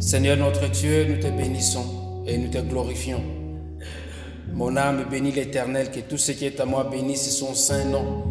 [0.00, 3.22] Seigneur notre Dieu, nous te bénissons et nous te glorifions.
[4.50, 8.24] Mon âme bénit l'Éternel, que tout ce qui est à moi bénisse son saint nom.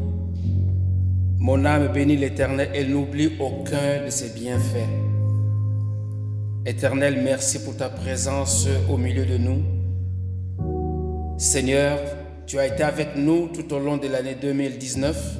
[1.37, 4.89] Mon âme bénit l'Éternel et n'oublie aucun de ses bienfaits.
[6.65, 9.61] Éternel, merci pour ta présence au milieu de nous.
[11.37, 11.99] Seigneur,
[12.47, 15.37] tu as été avec nous tout au long de l'année 2019.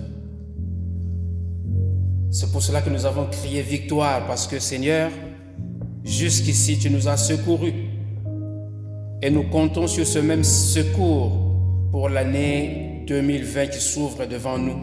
[2.30, 5.09] C'est pour cela que nous avons crié victoire, parce que Seigneur,
[6.04, 7.74] jusqu'ici tu nous as secourus.
[9.21, 11.32] Et nous comptons sur ce même secours
[11.92, 14.78] pour l'année 2020 qui s'ouvre devant nous.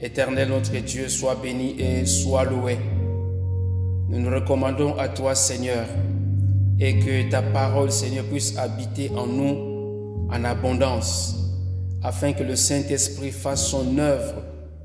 [0.00, 2.76] Éternel notre Dieu, sois béni et sois loué.
[4.08, 5.86] Nous nous recommandons à toi, Seigneur,
[6.78, 11.36] et que ta parole, Seigneur, puisse habiter en nous en abondance,
[12.02, 14.42] afin que le Saint-Esprit fasse son œuvre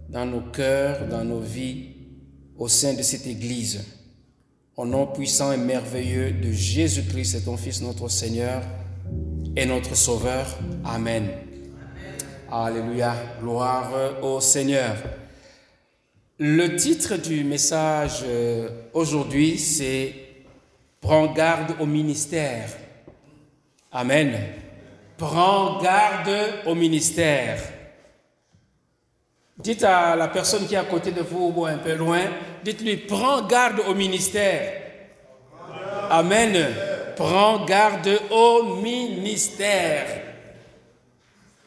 [0.10, 1.88] dans nos cœurs, dans nos vies,
[2.58, 3.99] au sein de cette Église.
[4.80, 8.62] Au nom puissant et merveilleux de Jésus-Christ, ton Fils, notre Seigneur
[9.54, 10.58] et notre Sauveur.
[10.86, 11.28] Amen.
[12.50, 13.14] Alléluia.
[13.42, 13.92] Gloire
[14.24, 14.96] au Seigneur.
[16.38, 20.14] Le titre du message euh, aujourd'hui, c'est
[21.02, 22.70] Prends garde au ministère.
[23.92, 24.32] Amen.
[25.18, 26.32] Prends garde
[26.66, 27.62] au ministère.
[29.58, 32.22] Dites à la personne qui est à côté de vous ou un peu loin,
[32.64, 34.74] dites-lui, prends garde au ministère.
[36.10, 36.68] Amen.
[37.16, 40.06] Prends garde au ministère.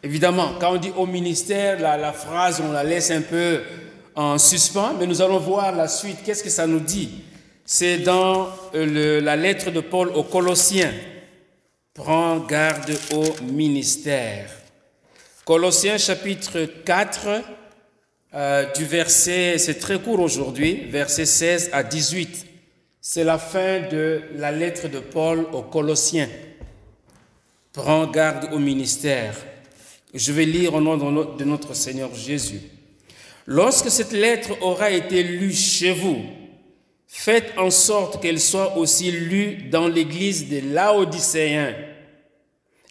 [0.03, 3.61] Évidemment, quand on dit au ministère, la, phrase, on la laisse un peu
[4.15, 6.19] en suspens, mais nous allons voir la suite.
[6.25, 7.23] Qu'est-ce que ça nous dit?
[7.65, 10.93] C'est dans euh, la lettre de Paul aux Colossiens.
[11.95, 14.51] Prends garde au ministère.
[15.45, 17.43] Colossiens chapitre 4,
[18.35, 22.47] euh, du verset, c'est très court aujourd'hui, verset 16 à 18.
[23.01, 26.29] C'est la fin de la lettre de Paul aux Colossiens.
[27.73, 29.35] Prends garde au ministère.
[30.15, 32.61] Je vais lire au nom de notre Seigneur Jésus.
[33.47, 36.23] Lorsque cette lettre aura été lue chez vous,
[37.07, 41.75] faites en sorte qu'elle soit aussi lue dans l'église des Laodicéens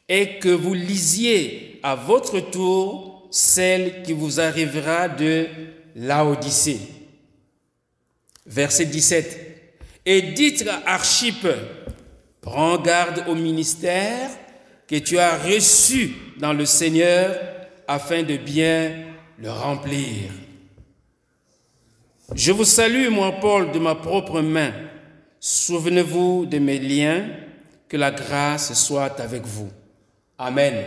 [0.09, 5.47] et que vous lisiez à votre tour celle qui vous arrivera de
[5.95, 6.81] Laodicée.
[8.45, 9.39] Verset 17.
[10.05, 10.99] Et dites à
[12.41, 14.29] prends garde au ministère
[14.87, 17.39] que tu as reçu dans le Seigneur
[17.87, 19.05] afin de bien
[19.39, 20.29] le remplir.
[22.33, 24.73] Je vous salue, moi Paul, de ma propre main.
[25.39, 27.25] Souvenez-vous de mes liens,
[27.87, 29.69] que la grâce soit avec vous.
[30.37, 30.85] Amen.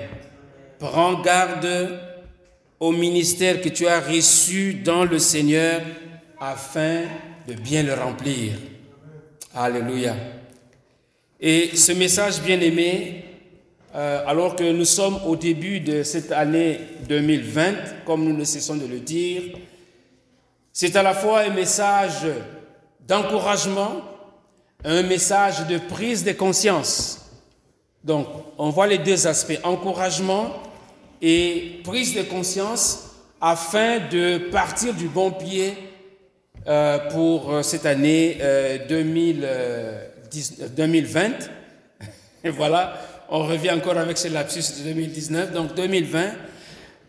[0.79, 2.14] Prends garde
[2.85, 5.81] au ministère que tu as reçu dans le Seigneur
[6.39, 7.05] afin
[7.49, 8.59] de bien le remplir.
[9.55, 10.15] Alléluia.
[11.41, 13.25] Et ce message bien-aimé,
[13.95, 16.79] euh, alors que nous sommes au début de cette année
[17.09, 19.57] 2020, comme nous ne cessons de le dire,
[20.71, 22.27] c'est à la fois un message
[23.09, 24.03] d'encouragement,
[24.85, 27.31] un message de prise de conscience.
[28.05, 28.27] Donc,
[28.59, 30.51] on voit les deux aspects, encouragement
[31.27, 35.73] et prise de conscience afin de partir du bon pied
[36.67, 38.37] euh, pour euh, cette année
[38.87, 39.43] 2020.
[39.43, 40.07] Euh,
[42.45, 46.25] et voilà, on revient encore avec ce lapsus de 2019, donc 2020.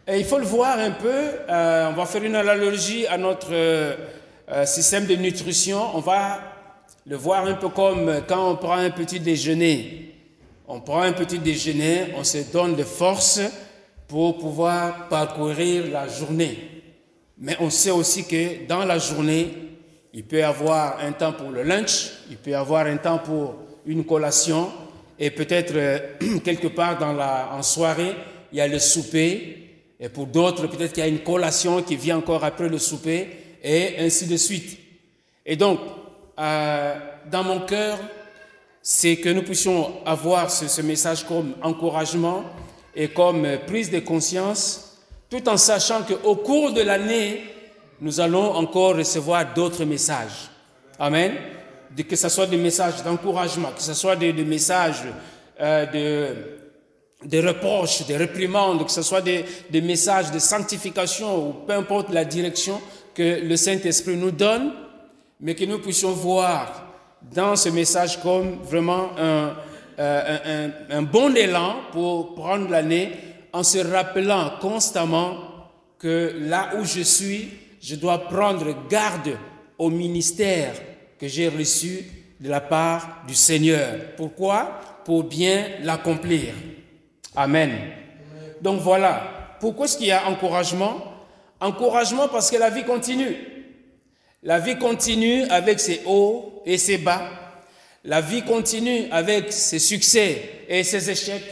[0.07, 3.51] Et il faut le voir un peu, on va faire une analogie à notre
[4.63, 6.39] système de nutrition, on va
[7.07, 10.13] le voir un peu comme quand on prend un petit déjeuner.
[10.67, 13.41] On prend un petit déjeuner, on se donne de force
[14.07, 16.75] pour pouvoir parcourir la journée.
[17.37, 19.49] Mais on sait aussi que dans la journée,
[20.13, 23.19] il peut y avoir un temps pour le lunch, il peut y avoir un temps
[23.19, 23.55] pour
[23.85, 24.71] une collation,
[25.19, 28.15] et peut-être euh, quelque part dans la, en soirée,
[28.51, 29.57] il y a le souper,
[29.99, 33.27] et pour d'autres, peut-être qu'il y a une collation qui vient encore après le souper,
[33.61, 34.79] et ainsi de suite.
[35.45, 35.79] Et donc,
[36.39, 36.95] euh,
[37.29, 37.97] dans mon cœur,
[38.81, 42.43] c'est que nous puissions avoir ce, ce message comme encouragement,
[42.95, 44.97] et comme prise de conscience,
[45.29, 47.43] tout en sachant qu'au cours de l'année,
[48.01, 50.49] nous allons encore recevoir d'autres messages.
[50.99, 51.33] Amen.
[52.07, 55.03] que ce soit des messages d'encouragement, que ce soit des, messages
[55.59, 61.53] euh, de, de reproches, de réprimandes, que ce soit des, des messages de sanctification ou
[61.65, 62.79] peu importe la direction
[63.13, 64.71] que le Saint-Esprit nous donne,
[65.39, 66.85] mais que nous puissions voir
[67.33, 69.55] dans ce message comme vraiment un,
[69.97, 73.11] euh, un, bon élan pour prendre l'année
[73.53, 75.37] en se rappelant constamment
[75.97, 77.49] que là où je suis,
[77.81, 79.37] je dois prendre garde
[79.77, 80.73] au ministère
[81.19, 82.03] que j'ai reçu
[82.39, 83.95] de la part du Seigneur.
[84.17, 84.79] Pourquoi?
[85.05, 86.53] Pour bien l'accomplir.
[87.35, 87.71] Amen.
[88.61, 89.57] Donc voilà.
[89.59, 90.97] Pourquoi est-ce qu'il y a encouragement?
[91.59, 93.35] Encouragement parce que la vie continue.
[94.43, 97.44] La vie continue avec ses hauts et ses bas.
[98.07, 101.43] La vie continue avec ses succès et ses échecs.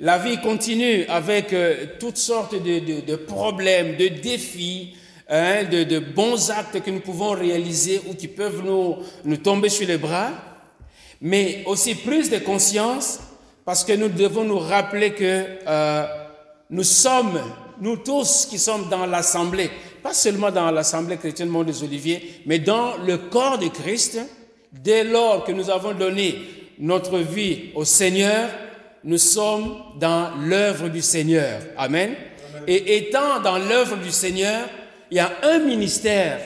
[0.00, 4.96] La vie continue avec euh, toutes sortes de, problèmes, de défis,
[5.28, 9.86] hein, de, bons actes que nous pouvons réaliser ou qui peuvent nous, nous tomber sur
[9.86, 10.32] les bras,
[11.20, 13.20] mais aussi plus de conscience
[13.64, 16.06] parce que nous devons nous rappeler que euh,
[16.68, 17.40] nous sommes,
[17.80, 19.70] nous tous qui sommes dans l'assemblée,
[20.02, 24.18] pas seulement dans l'assemblée chrétienne Monde des Oliviers, mais dans le corps de Christ,
[24.82, 26.38] dès lors que nous avons donné
[26.78, 28.48] notre vie au Seigneur,
[29.04, 31.60] nous sommes dans l'œuvre du Seigneur.
[31.76, 32.14] Amen.
[32.66, 34.68] Et étant dans l'œuvre du Seigneur,
[35.10, 36.40] il y a un ministère,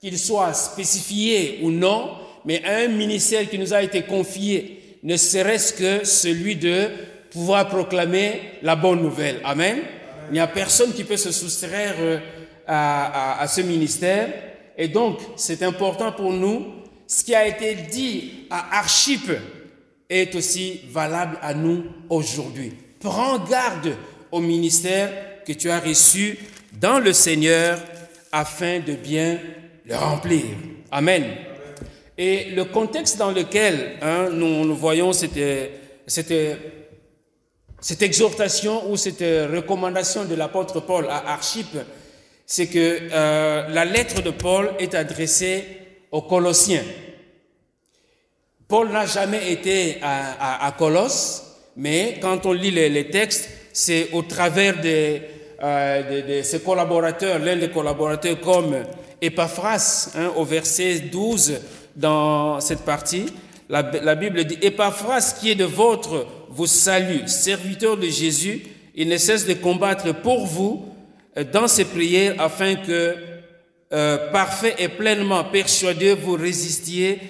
[0.00, 2.12] qu'il soit spécifié ou non,
[2.44, 6.88] mais un ministère qui nous a été confié, ne serait-ce que celui de
[7.30, 9.40] pouvoir proclamer la bonne nouvelle.
[9.44, 9.78] Amen.
[10.30, 12.18] Il n'y a personne qui peut se soustraire euh,
[12.66, 14.28] à, à, à ce ministère.
[14.78, 16.81] Et donc, c'est important pour nous.
[17.14, 19.30] Ce qui a été dit à Archip,
[20.08, 22.72] est aussi valable à nous aujourd'hui.
[23.00, 23.94] Prends garde
[24.30, 25.10] au ministère
[25.44, 26.38] que tu as reçu
[26.80, 27.78] dans le Seigneur
[28.30, 29.38] afin de bien
[29.84, 30.42] le remplir.
[30.90, 31.24] Amen.
[32.16, 35.36] Et le contexte dans lequel hein, nous, voyons cette,
[38.00, 41.76] exhortation ou cette recommandation de l'apôtre Paul à Archip,
[42.46, 45.81] c'est que euh, la lettre de Paul est adressée
[46.12, 46.84] aux Colossiens.
[48.68, 51.42] Paul n'a jamais été à, Colosse,
[51.76, 57.70] mais quand on lit les, textes, c'est au travers euh, de, ses collaborateurs, l'un des
[57.70, 58.76] collaborateurs comme
[59.20, 61.60] Epaphras, hein, au verset 12
[61.96, 63.26] dans cette partie,
[63.68, 68.62] la, la, Bible dit, Epaphras qui est de votre, vous salue, serviteur de Jésus,
[68.94, 70.86] il ne cesse de combattre pour vous
[71.36, 73.16] euh, dans ses prières afin que,
[73.92, 77.20] euh, parfait et pleinement persuadé, vous résistiez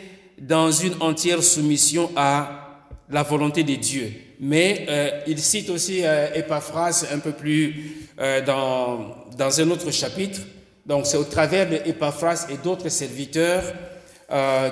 [0.40, 2.62] dans une entière soumission à
[3.08, 4.12] la volonté de Dieu.
[4.40, 9.90] Mais euh, il cite aussi euh, Epaphras un peu plus euh, dans, dans un autre
[9.92, 10.40] chapitre.
[10.84, 13.62] Donc c'est au travers de Epaphras et d'autres serviteurs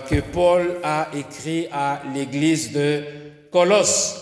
[0.09, 3.03] que Paul a écrit à l'église de
[3.53, 4.17] Colosse.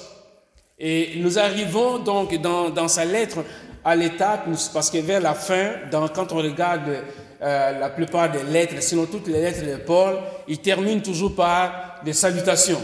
[0.81, 3.45] Et nous arrivons donc dans, dans sa lettre
[3.85, 5.75] à l'étape, parce que vers la fin,
[6.13, 7.05] quand on regarde
[7.41, 10.19] euh, la plupart des lettres, sinon toutes les lettres de Paul,
[10.49, 12.81] il termine toujours par des salutations.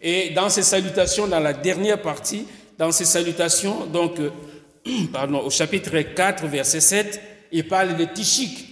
[0.00, 2.46] Et dans ces salutations, dans la dernière partie,
[2.78, 4.30] dans ces salutations, donc, euh,
[5.12, 8.66] pardon, au chapitre 4, verset 7, il parle de Tichik.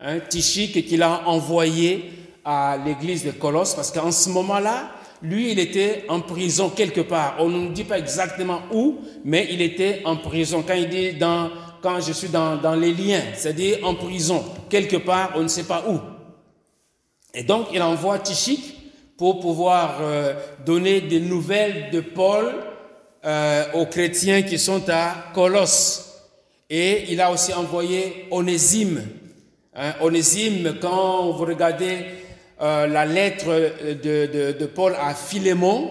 [0.00, 2.12] Hein, qu'il a envoyé
[2.44, 7.36] à l'église de Colosse, parce qu'en ce moment-là, lui, il était en prison quelque part.
[7.40, 10.64] On ne dit pas exactement où, mais il était en prison.
[10.66, 11.50] Quand il dit dans
[11.82, 15.84] quand je suis dans, les liens, c'est-à-dire en prison, quelque part, on ne sait pas
[15.88, 15.98] où.
[17.34, 18.76] Et donc, il envoie Tichik
[19.16, 20.34] pour pouvoir euh,
[20.64, 22.54] donner des nouvelles de Paul
[23.24, 26.04] euh, aux chrétiens qui sont à Colosse.
[26.70, 29.02] Et il a aussi envoyé Onésime.
[29.74, 31.98] Hein, Onésime, quand vous regardez
[32.60, 33.46] euh, la lettre
[34.02, 35.90] de, Paul à Philémon,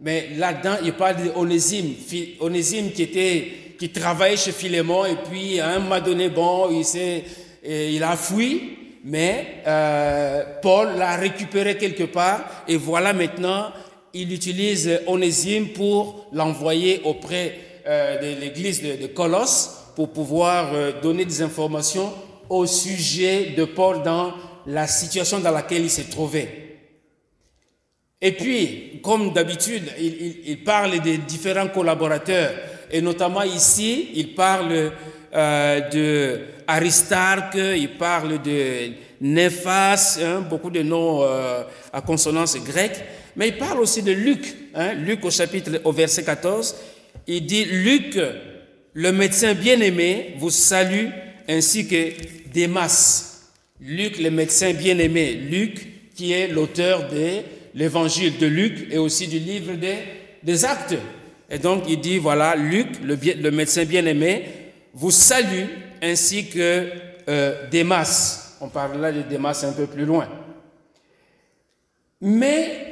[0.00, 1.94] mais là-dedans, il parle d'Onésime.
[2.40, 3.48] Onésime qui était
[3.80, 7.24] qui travaillait chez Philémon et puis un moment donné, bon, il, s'est,
[7.64, 13.72] il a fui, mais euh, Paul l'a récupéré quelque part et voilà maintenant,
[14.12, 20.92] il utilise Onésime pour l'envoyer auprès euh, de l'église de, de, Colosse pour pouvoir euh,
[21.00, 22.12] donner des informations
[22.50, 24.34] au sujet de Paul dans
[24.66, 26.76] la situation dans laquelle il s'est trouvé.
[28.20, 32.52] Et puis, comme d'habitude, il, il, il parle des différents collaborateurs
[32.90, 34.92] et notamment ici, il parle
[35.34, 43.04] euh, de Aristarque, il parle de Néphas, hein, beaucoup de noms euh, à consonance grecque,
[43.36, 44.54] mais il parle aussi de Luc.
[44.74, 46.74] Hein, Luc au chapitre, au verset 14,
[47.26, 48.18] il dit Luc,
[48.92, 51.06] le médecin bien-aimé, vous salue,
[51.48, 52.12] ainsi que
[52.52, 53.26] Démas.
[53.80, 57.42] Luc, le médecin bien-aimé, Luc, qui est l'auteur de
[57.74, 59.96] l'évangile de Luc et aussi du livre des,
[60.42, 60.96] des actes.
[61.50, 64.48] Et donc il dit, voilà, Luc, le, médecin bien-aimé,
[64.94, 65.64] vous salue
[66.00, 66.86] ainsi que
[67.28, 68.56] euh, Démas.
[68.60, 70.28] On parlera de Démas un peu plus loin.
[72.20, 72.90] Mais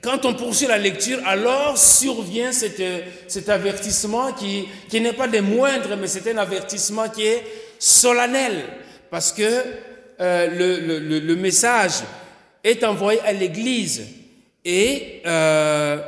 [0.00, 6.06] quand on poursuit la lecture, alors survient cet, avertissement qui, n'est pas des moindres, mais
[6.06, 7.42] c'est un avertissement qui est
[7.78, 8.64] solennel.
[9.10, 9.42] Parce que
[10.20, 12.04] euh, le, message
[12.62, 14.02] est envoyé à l'Église
[14.64, 15.98] et euh,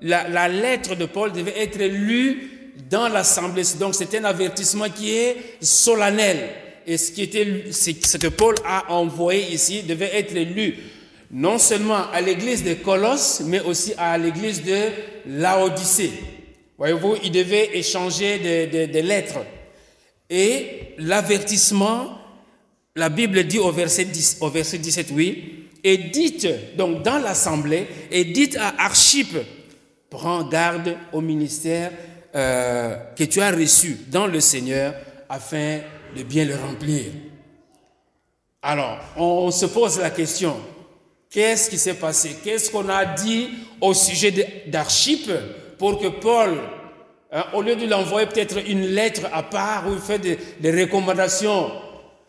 [0.00, 3.62] la, lettre de Paul devait être lue dans l'assemblée.
[3.78, 6.48] Donc c'est un avertissement qui est solennel.
[6.86, 10.76] Et ce, qui était, que Paul a envoyé ici devait être lu
[11.30, 14.78] non seulement à l'église de Colosse, mais aussi à l'église de
[15.26, 16.12] Laodicée.
[16.78, 19.40] Voyez-vous, il devait échanger des, lettres.
[20.30, 22.18] Et l'avertissement,
[22.94, 27.86] la Bible dit au verset, 10, au verset 17, oui, et dites, donc dans l'assemblée,
[28.10, 29.36] et dites à Archippe,
[30.14, 31.90] prends garde au ministère
[32.34, 34.94] euh, que tu as reçu dans le Seigneur
[35.28, 35.80] afin
[36.16, 37.06] de bien le remplir.
[38.62, 40.56] Alors, on, se pose la question,
[41.30, 42.36] qu'est-ce qui s'est passé?
[42.42, 43.48] Qu'est-ce qu'on a dit
[43.80, 45.32] au sujet d'Archippe
[45.78, 46.60] pour que Paul,
[47.32, 50.84] hein, au lieu de l'envoyer peut-être une lettre à part où il fait des, des
[50.84, 51.72] recommandations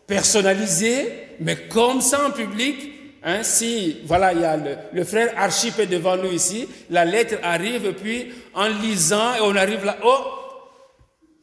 [0.06, 1.06] personnalisées,
[1.40, 2.95] mais comme ça en public,
[3.28, 4.56] Hein, si, voilà, il y a
[4.92, 9.56] le, frère Archip est devant nous ici, la lettre arrive, puis en lisant, et on
[9.56, 10.18] arrive là, oh,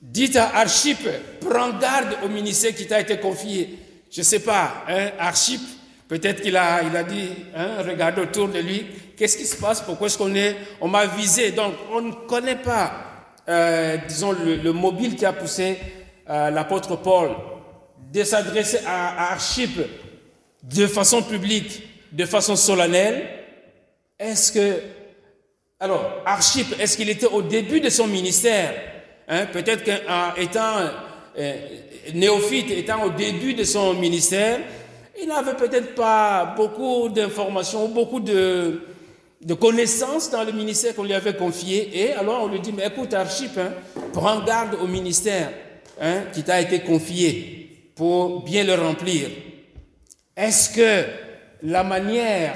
[0.01, 0.99] dites à Archip,
[1.41, 3.77] prends garde au ministère qui t'a été confié.
[4.09, 5.59] Je ne sais pas, hein, Archip,
[6.07, 8.85] peut-être qu'il a, il a dit, hein, regarde autour de lui,
[9.17, 11.51] qu'est-ce qui se passe, pourquoi est-ce qu'on est, on m'a visé.
[11.51, 12.93] Donc, on ne connaît pas,
[13.49, 15.77] euh, disons, le, mobile qui a poussé
[16.29, 17.31] euh, l'apôtre Paul
[18.09, 19.81] de s'adresser à, à Archip
[20.63, 23.27] de façon publique, de façon solennelle,
[24.17, 24.79] est-ce que,
[25.79, 28.73] alors, Archip, est-ce qu'il était au début de son ministère
[29.27, 30.77] hein, Peut-être qu'étant
[31.37, 31.53] euh,
[32.13, 34.59] néophyte, étant au début de son ministère,
[35.21, 38.81] il n'avait peut-être pas beaucoup d'informations, beaucoup de,
[39.59, 41.89] connaissances dans le ministère qu'on lui avait confié.
[41.93, 43.73] Et alors on lui dit, mais écoute Archip, hein,
[44.13, 45.51] prends garde au ministère
[46.01, 49.29] hein, qui t'a été confié pour bien le remplir.
[50.35, 51.05] Est-ce que
[51.61, 52.55] la manière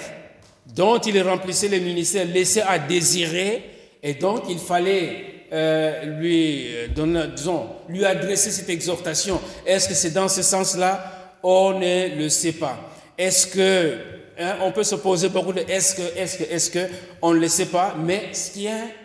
[0.75, 3.63] dont il remplissait le ministère laissait à désirer
[4.01, 9.39] et donc il fallait euh, lui, euh, lui adresser cette exhortation?
[9.65, 11.37] Est-ce que c'est dans ce sens-là?
[11.43, 12.77] On ne le sait pas.
[13.17, 13.97] Est-ce que,
[14.39, 16.87] hein, on peut se poser beaucoup de est-ce que, est-ce que, est-ce que,
[17.21, 18.95] on ne le sait pas, mais ce qui est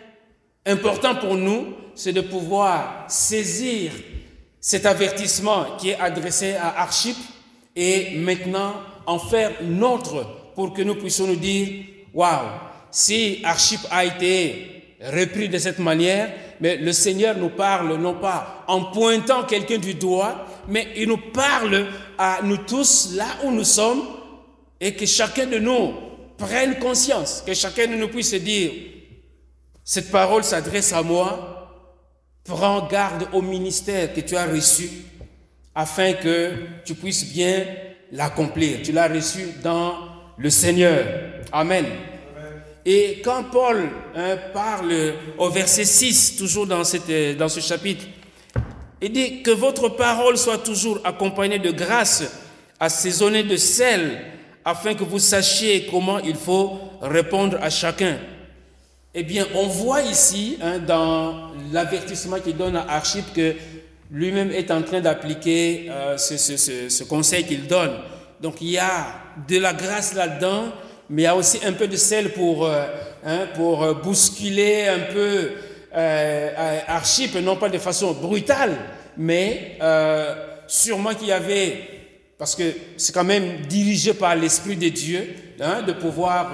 [0.65, 3.91] important pour nous, c'est de pouvoir saisir
[4.59, 7.17] cet avertissement qui est adressé à Archip
[7.75, 8.75] et maintenant
[9.05, 10.25] en faire notre
[10.55, 12.49] pour que nous puissions nous dire, waouh,
[12.91, 18.63] si Archip a été repris de cette manière, mais le Seigneur nous parle non pas
[18.67, 21.87] en pointant quelqu'un du doigt, mais il nous parle
[22.17, 24.03] à nous tous là où nous sommes
[24.79, 25.93] et que chacun de nous
[26.37, 28.71] prenne conscience, que chacun de nous puisse dire,
[29.83, 31.53] cette parole s'adresse à moi,
[32.43, 34.89] prends garde au ministère que tu as reçu,
[35.75, 36.51] afin que
[36.85, 37.65] tu puisses bien
[38.11, 38.79] l'accomplir.
[38.83, 39.95] Tu l'as reçu dans
[40.37, 41.05] le Seigneur.
[41.51, 41.85] Amen.
[42.85, 48.05] Et quand Paul hein, parle au verset 6, toujours dans, cette, dans ce chapitre,
[49.01, 52.23] il dit que votre parole soit toujours accompagnée de grâce,
[52.79, 54.21] assaisonnée de sel,
[54.65, 58.17] afin que vous sachiez comment il faut répondre à chacun.
[59.13, 63.55] Eh bien, on voit ici, hein, dans l'avertissement qu'il donne à Archip, que
[64.13, 67.93] lui-même est en train d'appliquer euh, ce, conseil qu'il donne.
[68.39, 69.07] Donc il y a
[69.49, 70.65] de la grâce là-dedans,
[71.09, 72.85] mais il y a aussi un peu de sel pour, euh,
[73.25, 75.51] hein, pour euh, bousculer un peu
[76.87, 78.75] Archip, non pas de façon brutale,
[79.15, 79.77] mais
[80.65, 81.83] sûrement qu'il y avait,
[82.35, 82.63] parce que
[82.97, 86.51] c'est quand même dirigé par l'Esprit de Dieu, hein, de pouvoir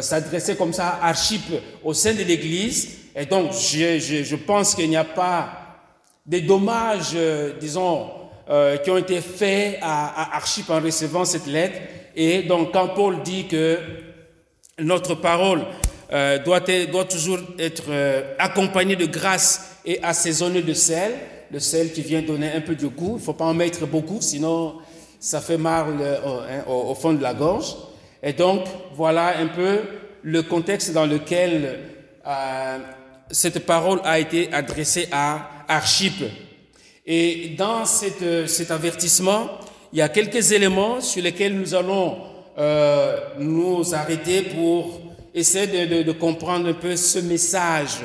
[0.00, 1.42] s'adresser comme ça à Archip
[1.84, 2.88] au sein de l'Église.
[3.14, 5.67] Et donc je, pense qu'il n'y a pas
[6.28, 8.10] des dommages, euh, disons,
[8.50, 11.78] euh, qui ont été faits à, Archip en recevant cette lettre.
[12.14, 13.78] Et donc, quand Paul dit que
[14.78, 15.64] notre parole
[16.12, 16.60] euh, doit
[17.04, 17.90] toujours être
[18.38, 21.12] accompagnée de grâce et assaisonnée de sel,
[21.50, 23.86] le sel qui vient donner un peu de goût, il ne faut pas en mettre
[23.86, 24.74] beaucoup, sinon
[25.18, 27.74] ça fait mal hein, au, au, fond de la gorge.
[28.22, 29.80] Et donc, voilà un peu
[30.22, 31.78] le contexte dans lequel
[33.30, 36.24] cette parole a été adressée à Archip.
[37.06, 39.48] Et dans cet avertissement,
[39.92, 42.18] il y a quelques éléments sur lesquels nous allons
[42.58, 45.00] euh, nous arrêter pour
[45.34, 48.00] essayer de, comprendre un peu ce message,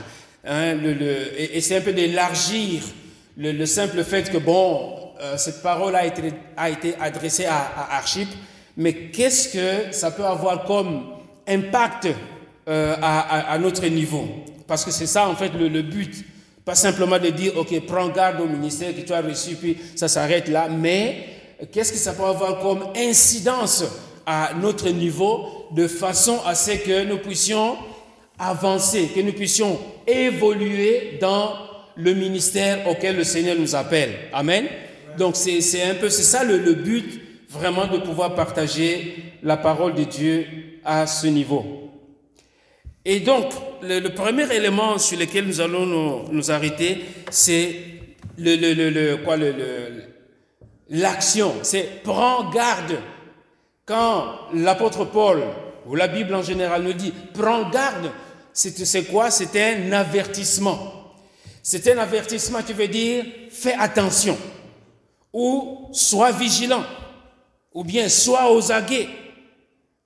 [0.45, 2.83] hein, le, le, et essayer un peu d'élargir
[3.37, 6.21] le, le, simple fait que, bon, euh, cette parole a été,
[6.55, 8.29] a été adressée à, Archip,
[8.77, 11.03] mais qu'est-ce que ça peut avoir comme
[11.47, 12.07] impact
[12.67, 14.27] euh, à, à, à, notre niveau?
[14.67, 16.23] Parce que c'est ça, en fait, le, le but
[16.65, 20.07] pas simplement de dire, OK, prends garde au ministère que tu as reçu, puis ça
[20.07, 20.69] s'arrête là.
[20.69, 21.25] Mais
[21.71, 23.83] qu'est-ce que ça peut avoir comme incidence
[24.25, 27.75] à notre niveau de façon à ce que nous puissions
[28.39, 29.77] avancer, que nous puissions
[30.07, 31.53] évoluer dans
[31.95, 34.11] le ministère auquel le Seigneur nous appelle.
[34.33, 34.65] Amen.
[35.17, 39.93] Donc c'est un peu, c'est ça le, le, but vraiment de pouvoir partager la parole
[39.93, 40.45] de Dieu
[40.83, 41.82] à ce niveau.
[43.05, 47.75] Et donc, le, premier élément sur lequel nous allons nous, arrêter, c'est
[48.37, 49.35] le, quoi,
[50.89, 51.53] l'action.
[51.63, 52.97] C'est prends garde.
[53.85, 55.43] Quand l'apôtre Paul
[55.85, 58.09] ou la Bible en général nous dit prends garde,
[58.53, 59.29] c'est quoi?
[59.29, 61.13] C'est un avertissement.
[61.61, 64.37] C'est un avertissement qui veut dire fais attention
[65.33, 66.83] ou sois vigilant
[67.73, 69.09] ou bien sois aux aguets,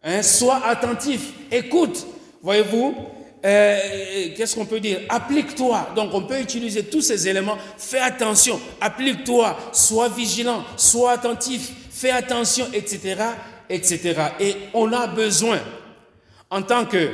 [0.01, 2.05] hein, sois attentif, écoute.
[2.41, 2.95] Voyez-vous,
[3.45, 3.79] euh,
[4.35, 5.01] qu'est-ce qu'on peut dire?
[5.09, 5.89] Applique-toi.
[5.95, 7.57] Donc on peut utiliser tous ces éléments.
[7.77, 13.15] Fais attention, applique-toi, sois vigilant, sois attentif, fais attention, etc.,
[13.69, 14.15] etc.
[14.39, 15.59] Et on a besoin,
[16.49, 17.09] en tant que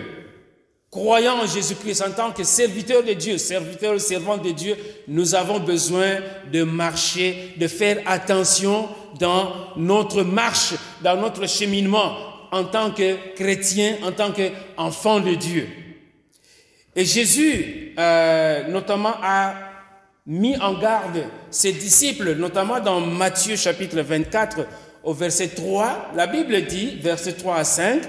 [0.89, 4.77] croyant en Jésus-Christ, en tant que serviteur de Dieu, serviteur, servant de Dieu,
[5.07, 6.19] nous avons besoin
[6.51, 8.87] de marcher, de faire attention
[9.19, 15.67] dans notre marche, dans notre cheminement en tant que chrétien, en tant qu'enfant de Dieu.
[16.95, 19.55] Et Jésus, euh, notamment, a
[20.27, 24.67] mis en garde ses disciples, notamment dans Matthieu chapitre 24
[25.03, 26.11] au verset 3.
[26.15, 28.03] La Bible dit, verset 3 à 5,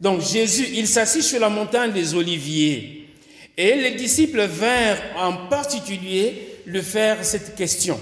[0.00, 3.10] donc Jésus, il s'assit sur la montagne des Oliviers.
[3.54, 8.00] Et les disciples vinrent en particulier lui faire cette question.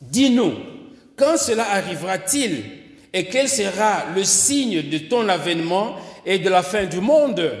[0.00, 0.54] Dis-nous,
[1.14, 6.84] quand cela arrivera-t-il et quel sera le signe de ton avènement et de la fin
[6.84, 7.52] du monde?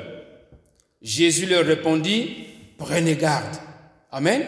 [1.00, 2.46] Jésus leur répondit,
[2.78, 3.56] prenez garde.
[4.10, 4.42] Amen.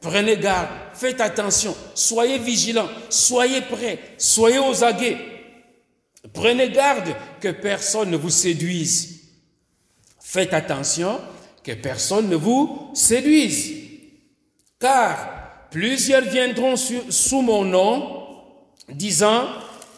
[0.00, 5.18] Prenez garde, faites attention, soyez vigilants, soyez prêts, soyez aux aguets.
[6.32, 9.20] Prenez garde que personne ne vous séduise.
[10.18, 11.20] Faites attention
[11.62, 13.72] que personne ne vous séduise.
[14.78, 18.26] Car plusieurs viendront sous mon nom,
[18.88, 19.44] disant,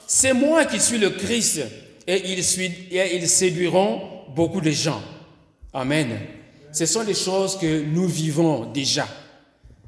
[0.06, 1.60] c'est moi qui suis le Christ,
[2.06, 4.00] et ils, séduiront
[4.34, 5.00] beaucoup de gens.
[5.72, 6.18] Amen.
[6.72, 9.06] Ce sont des choses que nous vivons déjà.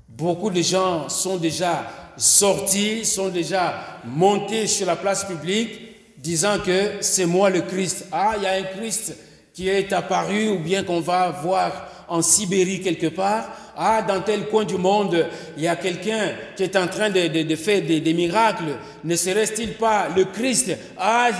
[0.08, 5.80] Beaucoup de gens sont déjà sortis, sont déjà montés sur la place publique
[6.18, 8.06] disant que c'est moi le Christ.
[8.12, 9.16] Ah, il y a un Christ
[9.52, 13.48] qui est apparu ou bien qu'on va voir en Sibérie quelque part.
[13.76, 17.56] Ah, dans tel coin du monde, il y a quelqu'un qui est en train de,
[17.56, 18.76] faire des, miracles.
[19.02, 20.76] Ne serait-il pas le Christ?
[20.96, 21.30] Ah,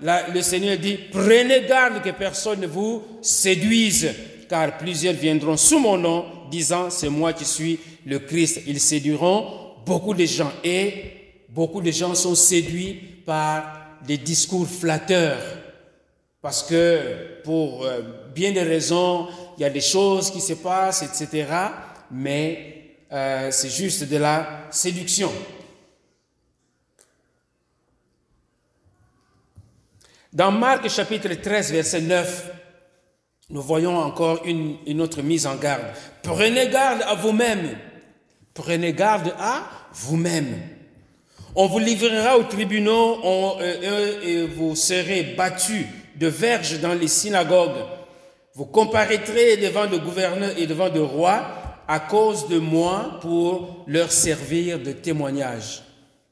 [0.00, 4.10] le Seigneur dit, prenez garde que personne ne vous séduise,
[4.48, 8.62] car plusieurs viendront sous mon nom, disant, c'est moi qui suis le Christ.
[8.66, 9.46] Ils séduiront
[9.86, 10.92] beaucoup de gens et
[11.48, 15.40] beaucoup de gens sont séduits par des discours flatteurs,
[16.40, 18.00] parce que pour euh,
[18.34, 21.46] bien des raisons, il y a des choses qui se passent, etc.
[22.10, 25.32] Mais euh, c'est juste de la séduction.
[30.32, 32.50] Dans Marc chapitre 13, verset 9,
[33.50, 35.86] nous voyons encore une, autre mise en garde.
[36.22, 37.76] Prenez garde à vous-même.
[38.54, 40.54] Prenez garde à vous-même.
[41.54, 45.86] On vous livrera aux tribunaux euh, et vous serez battus
[46.18, 47.84] de verges dans les synagogues.
[48.54, 51.42] Vous comparaîtrez devant le gouverneur et devant le roi
[51.86, 55.82] à cause de moi pour leur servir de témoignage.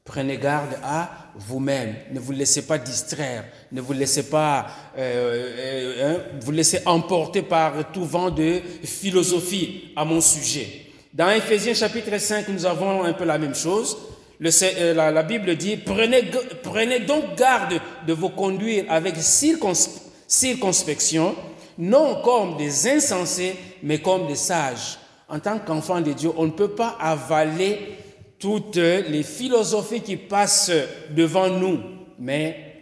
[0.03, 1.95] Prenez garde à vous-même.
[2.11, 3.43] Ne vous laissez pas distraire.
[3.71, 9.91] Ne vous laissez pas euh, euh, hein, vous laissez emporter par tout vent de philosophie
[9.95, 10.83] à mon sujet.
[11.13, 13.97] Dans Ephésiens chapitre 5, nous avons un peu la même chose.
[14.43, 16.25] Euh, la, Bible dit, prenez,
[16.61, 21.33] prenez donc garde de vous conduire avec circonspection,
[21.77, 24.99] non comme des insensés, mais comme des sages.
[25.27, 27.97] En tant qu'enfant de Dieu, on ne peut pas avaler
[28.39, 30.71] toutes les philosophies qui passent
[31.09, 31.79] devant nous,
[32.19, 32.75] mais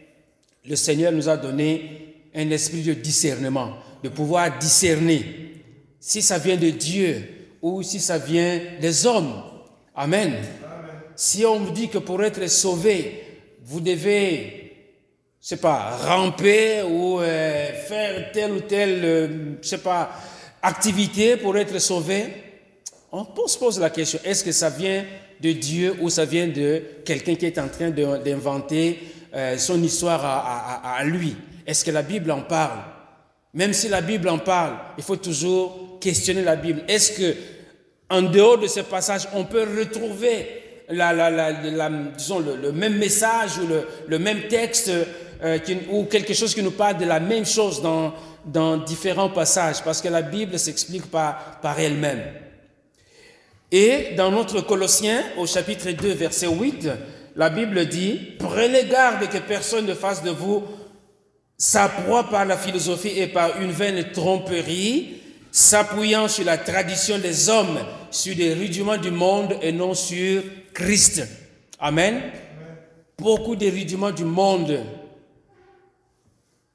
[0.65, 5.63] le Seigneur nous a donné un esprit de discernement, de pouvoir discerner
[5.99, 7.23] si ça vient de Dieu
[7.61, 9.41] ou si ça vient des hommes.
[9.95, 10.33] Amen
[11.15, 13.23] si on vous dit que pour être sauvé,
[13.63, 14.73] vous devez,
[15.41, 19.27] je sais pas, ramper ou euh, faire telle ou telle, euh,
[19.61, 20.11] je sais pas,
[20.61, 22.25] activité pour être sauvé,
[23.11, 25.05] on se pose la question, est-ce que ça vient
[25.39, 28.99] de Dieu ou ça vient de quelqu'un qui est en train d'inventer
[29.33, 31.35] euh, son histoire à, lui?
[31.65, 32.79] Est-ce que la Bible en parle?
[33.53, 36.83] Même si la Bible en parle, il faut toujours questionner la Bible.
[36.87, 37.35] Est-ce que
[38.09, 43.57] en dehors de ce passage, on peut retrouver la, la, la, disons, le, même message
[43.57, 44.91] ou le, le même texte
[45.43, 45.57] euh,
[45.91, 48.13] ou quelque chose qui nous parle de la même chose dans,
[48.45, 52.23] dans différents passages, parce que la Bible s'explique par, par elle-même.
[53.71, 56.89] Et dans notre Colossiens, au chapitre 2, verset 8,
[57.35, 60.63] la Bible dit, prenez garde que personne ne fasse de vous
[61.57, 65.21] sa proie par la philosophie et par une vaine tromperie,
[65.51, 67.79] s'appuyant sur la tradition des hommes,
[68.11, 70.43] sur des rudiments du monde et non sur
[70.75, 71.25] Christ.
[71.79, 72.21] Amen.
[73.17, 74.77] Beaucoup de rudiments du monde.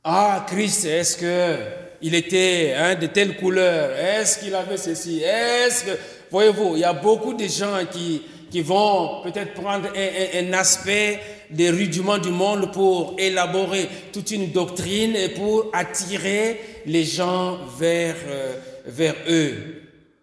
[0.02, 1.56] Ah, Christ, est-ce que
[2.00, 3.94] il était hein, de telle couleur?
[3.94, 5.20] Est-ce qu'il avait ceci?
[5.22, 5.90] Est-ce que
[6.30, 11.70] voyez-vous, il y a beaucoup de gens qui qui vont peut-être prendre un, aspect des
[11.70, 18.56] rudiments du monde pour élaborer toute une doctrine et pour attirer les gens vers, euh,
[18.86, 19.82] vers eux.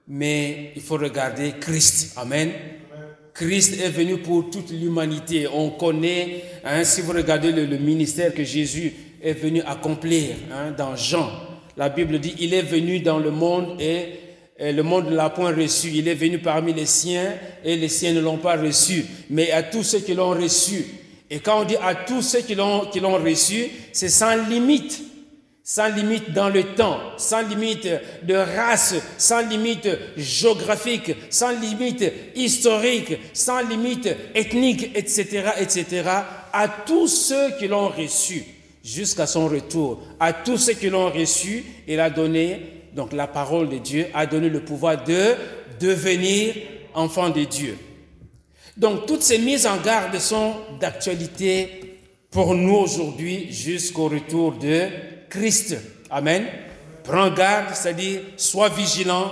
[0.09, 2.17] Mais il faut regarder Christ.
[2.17, 2.51] Amen.
[3.37, 5.47] Christ est venu pour toute l'humanité.
[5.53, 10.95] On connaît, hein, si vous regardez le, ministère que Jésus est venu accomplir hein, dans
[10.95, 11.29] Jean,
[11.77, 14.07] la Bible dit, il est venu dans le monde et
[14.59, 15.91] le monde ne l'a point reçu.
[15.93, 17.31] Il est venu parmi les siens
[17.63, 19.05] et les siens ne l'ont pas reçu.
[19.29, 20.83] Mais à tous ceux qui l'ont reçu.
[21.29, 22.89] Et quand on dit à tous ceux qui l'ont
[23.23, 24.99] reçu, c'est sans limite.
[25.69, 27.89] Sans limite dans le temps, sans limite
[28.23, 36.03] de race, sans limite géographique, sans limite historique, sans limite ethnique, etc., etc.,
[36.53, 38.45] à tous ceux qui l'ont reçu
[38.81, 40.01] jusqu'à son retour.
[40.21, 42.61] À tous ceux qui l'ont reçu, il a donné
[42.95, 45.35] donc la parole de Dieu a donné le pouvoir de
[45.81, 46.55] devenir
[46.93, 47.77] enfant de Dieu.
[48.77, 51.97] Donc toutes ces mises en garde sont d'actualité
[52.31, 54.87] pour nous aujourd'hui jusqu'au retour de
[55.29, 55.75] Christ.
[56.09, 56.45] Amen.
[57.03, 59.31] Prends garde, c'est-à-dire sois vigilant,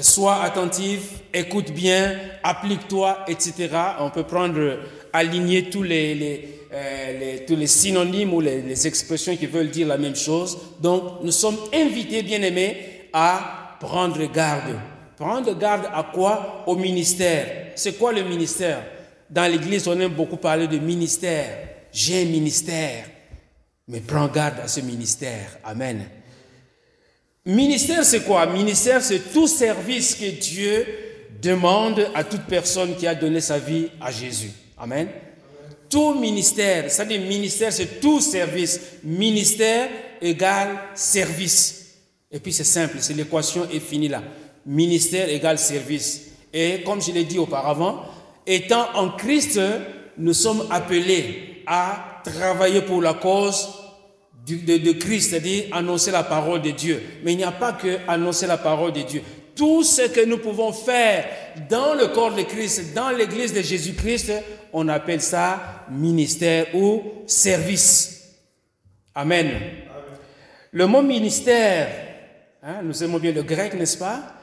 [0.00, 1.00] sois attentif,
[1.34, 3.68] écoute bien, applique-toi, etc.
[4.00, 4.78] On peut prendre,
[5.12, 9.98] aligner tous les, euh, tous les synonymes ou les, les expressions qui veulent dire la
[9.98, 10.58] même chose.
[10.80, 14.78] Donc nous sommes invités, bien aimés, à prendre garde.
[15.16, 16.62] Prendre garde à quoi?
[16.66, 17.72] Au ministère.
[17.74, 18.84] C'est quoi le ministère?
[19.28, 21.46] Dans l'Église, on aime beaucoup parler de ministère.
[21.92, 23.04] J'ai un ministère.
[23.88, 25.58] Mais prends garde à ce ministère.
[25.64, 26.04] Amen.
[27.46, 28.46] Ministère, c'est quoi?
[28.46, 30.86] Ministère, c'est tout service que Dieu
[31.40, 34.50] demande à toute personne qui a donné sa vie à Jésus.
[34.76, 35.08] Amen.
[35.88, 38.78] Tout ministère, c'est-à-dire ministère, c'est tout service.
[39.02, 39.88] Ministère
[40.20, 41.96] égale service.
[42.30, 44.22] Et puis c'est simple, c'est l'équation est finie là.
[44.66, 46.26] Ministère égale service.
[46.52, 48.04] Et comme je l'ai dit auparavant,
[48.46, 49.58] étant en Christ,
[50.18, 53.68] nous sommes appelés à travailler pour la cause
[54.56, 57.02] de, Christ, c'est-à-dire annoncer la parole de Dieu.
[57.24, 59.22] Mais il n'y a pas que annoncer la parole de Dieu.
[59.54, 61.26] Tout ce que nous pouvons faire
[61.68, 64.32] dans le corps de Christ, dans l'église de Jésus-Christ,
[64.72, 68.36] on appelle ça ministère ou service.
[69.14, 69.50] Amen.
[70.70, 71.88] Le mot ministère
[72.60, 74.34] Hein, nous aimons bien le grec, n'est-ce pas?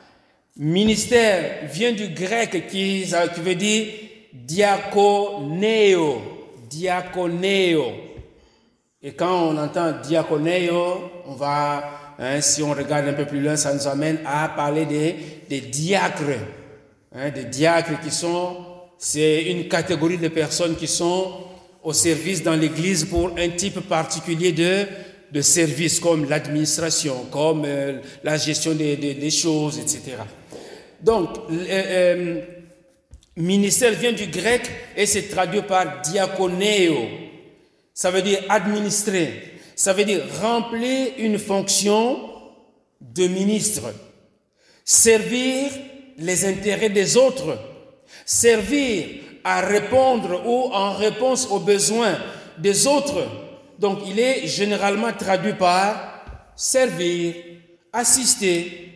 [0.56, 3.88] Ministère vient du grec qui, qui veut dire
[4.34, 6.22] diakoneo.
[6.70, 7.92] Diakoneo.
[9.08, 13.56] Et quand on entend diakoneo, on va, hein, si on regarde un peu plus loin,
[13.56, 15.16] ça nous amène à parler des,
[15.48, 16.40] des diacres.
[17.14, 18.58] Hein, des diacres qui sont,
[18.98, 21.34] c'est une catégorie de personnes qui sont
[21.84, 24.88] au service dans l'Église pour un type particulier de,
[25.32, 30.18] de services comme l'administration, comme euh, la gestion des, choses, etc.
[31.00, 32.42] Donc, euh,
[33.36, 34.64] ministère vient du grec
[34.98, 37.25] et c'est traduit par diakoneo.
[37.96, 39.54] Ça veut dire administrer.
[39.76, 42.30] Ça veut dire remplir une fonction
[43.02, 43.92] de ministre.
[44.84, 45.72] Servir
[46.20, 47.58] les intérêts des autres.
[48.28, 49.06] Servir
[49.44, 52.20] à répondre ou en réponse aux besoins
[52.60, 53.28] des autres
[53.80, 56.24] donc il est généralement traduit par
[56.56, 57.34] servir,
[57.92, 58.90] assister,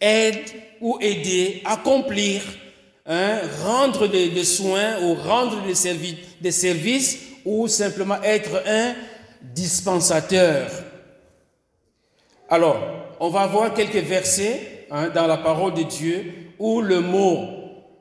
[0.00, 0.44] aide
[0.80, 2.40] ou aider, accomplir,
[3.06, 5.74] hein, rendre des, soins ou rendre des,
[6.40, 8.94] des services ou simplement être un
[9.42, 10.70] dispensateur.
[12.48, 17.48] Alors, on va voir quelques versets hein, dans la parole de Dieu où le mot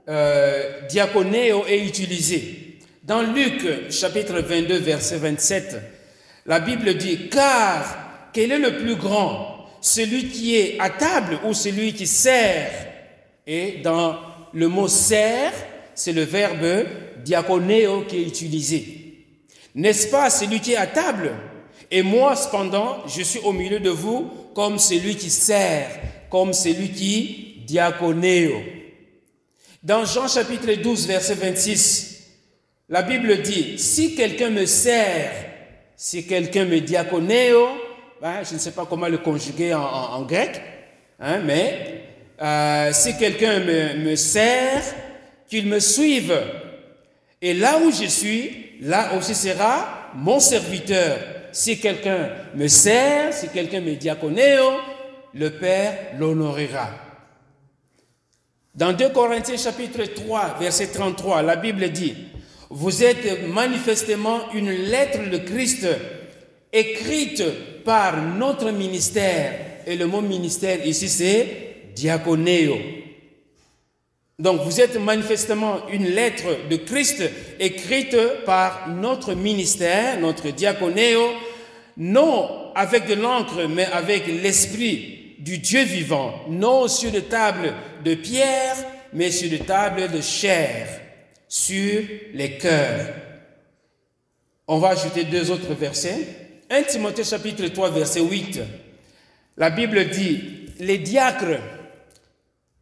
[0.09, 2.79] euh, diaconéo est utilisé.
[3.03, 5.77] Dans Luc chapitre 22, verset 27,
[6.45, 11.53] la Bible dit, car quel est le plus grand Celui qui est à table ou
[11.53, 12.71] celui qui sert?
[13.47, 14.17] Et dans
[14.53, 15.53] le mot sert,
[15.95, 16.85] c'est le verbe
[17.23, 19.00] diaconéo qui est utilisé.
[19.75, 21.31] N'est-ce pas celui qui est à table?
[21.89, 25.89] Et moi, cependant, je suis au milieu de vous comme celui qui sert,
[26.29, 28.61] comme celui qui diaconéo.
[29.83, 32.27] Dans Jean chapitre 12, verset 26,
[32.89, 35.47] la Bible dit, si quelqu'un me sert,
[35.95, 37.67] Si quelqu'un me diaconéo,
[38.23, 40.59] hein, je ne sais pas comment le conjuguer en, grec,
[41.19, 42.05] hein, mais
[42.41, 44.83] euh, si quelqu'un me sert,
[45.47, 46.33] qu'il me suive.
[47.41, 51.17] Et là où je suis, là aussi sera mon serviteur.
[51.51, 54.71] Si quelqu'un me sert, si quelqu'un me diaconéo,
[55.33, 56.89] le Père l'honorera.
[58.73, 62.15] Dans 2 Corinthiens chapitre 3, verset 33, la Bible dit,
[62.69, 65.87] Vous êtes manifestement une lettre de Christ
[66.71, 67.43] écrite
[67.83, 69.53] par notre ministère.
[69.85, 71.47] Et le mot ministère ici, c'est
[71.95, 73.00] diaconéo.
[74.41, 77.21] Donc vous êtes manifestement une lettre de Christ
[77.59, 81.21] écrite par notre ministère, notre diaconéo,
[81.95, 87.71] non avec de l'encre, mais avec l'esprit du Dieu vivant, non sur des tables
[88.03, 88.77] de pierre,
[89.13, 90.87] mais sur des tables de chair,
[91.47, 92.01] sur
[92.33, 93.13] les cœurs.
[94.67, 96.17] On va ajouter deux autres versets.
[96.67, 98.59] 1 Timothée chapitre 3, verset 8.
[99.57, 100.41] La Bible dit,
[100.79, 101.59] les diacres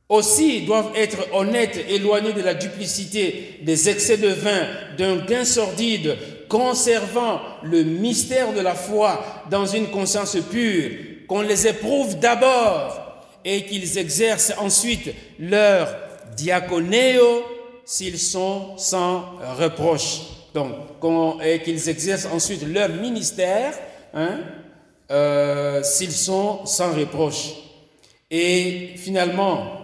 [0.10, 4.68] aussi doivent être honnêtes, éloignés de la duplicité, des excès de vin,
[4.98, 6.18] d'un gain sordide,
[6.50, 10.92] conservant le mystère de la foi dans une conscience pure,
[11.28, 13.00] qu'on les éprouve d'abord
[13.46, 15.96] et qu'ils exercent ensuite leur
[16.36, 17.44] diaconéo
[17.86, 20.22] s'ils sont sans reproche.
[20.56, 20.74] Donc,
[21.46, 23.74] et qu'ils exercent ensuite leur ministère
[24.16, 24.40] hein,
[25.12, 27.54] euh, s'ils sont sans reproche.
[28.32, 29.79] Et finalement,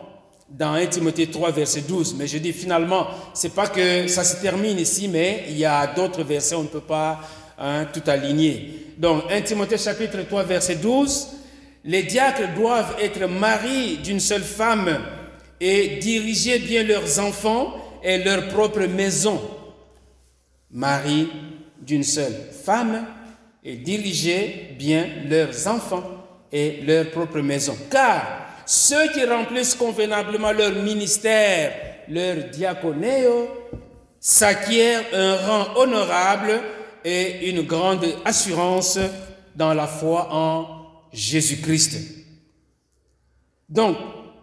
[0.50, 2.16] dans 1 Timothée 3, verset 12.
[2.16, 5.88] Mais je dis finalement, c'est pas que ça se termine ici, mais il y a
[5.88, 7.20] d'autres versets, on ne peut pas
[7.58, 8.94] hein, tout aligner.
[8.98, 11.28] Donc 1 Timothée chapitre 3, verset 12.
[11.86, 15.00] Les diacres doivent être maris d'une seule femme
[15.60, 19.40] et diriger bien leurs enfants et leur propre maison.
[20.72, 21.30] Mari
[21.82, 23.06] d'une seule femme
[23.64, 26.04] et diriger bien leurs enfants
[26.52, 27.78] et leur propre maison.
[27.90, 31.74] Car ceux qui remplissent convenablement leur ministère,
[32.08, 33.50] leur diaconéo,
[34.20, 36.60] s'acquièrent un rang honorable
[37.04, 38.98] et une grande assurance
[39.56, 40.68] dans la foi en
[41.14, 42.00] Jésus-Christ.
[43.70, 43.98] Donc,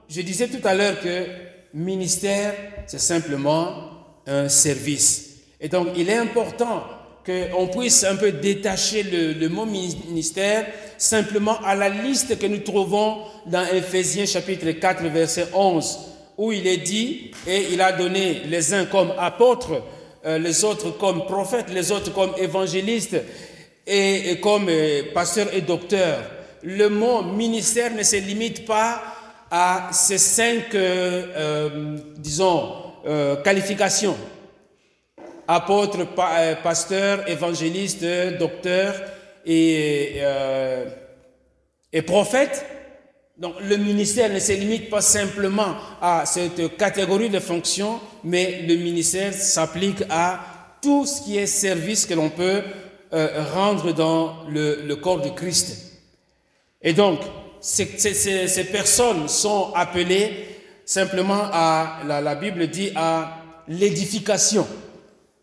[0.09, 1.27] je disais tout à l'heure que
[1.75, 2.55] ministère,
[2.87, 3.91] c'est simplement
[4.27, 5.41] un service.
[5.61, 6.85] Et donc, il est important
[7.25, 10.67] qu'on puisse un peu détacher le, mot ministère
[10.99, 15.99] simplement à la liste que nous trouvons dans Ephésiens chapitre 4 verset 11
[16.39, 19.83] où il est dit et il a donné les uns comme apôtres,
[20.27, 23.17] euh, les autres comme prophètes, les autres comme évangélistes
[23.87, 26.23] et, comme euh, pasteurs et docteurs.
[26.63, 29.03] Le mot ministère ne se limite pas
[29.51, 32.73] à ces cinq, euh, disons,
[33.45, 34.17] qualifications
[35.55, 38.05] apôtre, euh, pasteur, évangéliste,
[38.39, 38.95] docteur
[39.45, 40.87] et, euh,
[41.93, 42.65] et prophète.
[43.39, 48.77] Donc le ministère ne se limite pas simplement à cette catégorie de fonctions, mais le
[48.77, 50.41] ministère s'applique à
[50.83, 52.63] tout ce qui est service que l'on peut
[53.15, 56.01] euh, rendre dans le, corps de Christ.
[56.83, 57.21] Et donc,
[57.61, 57.85] ces,
[58.71, 60.49] personnes sont appelées
[60.85, 63.39] simplement à, la Bible dit, à
[63.69, 64.67] l'édification.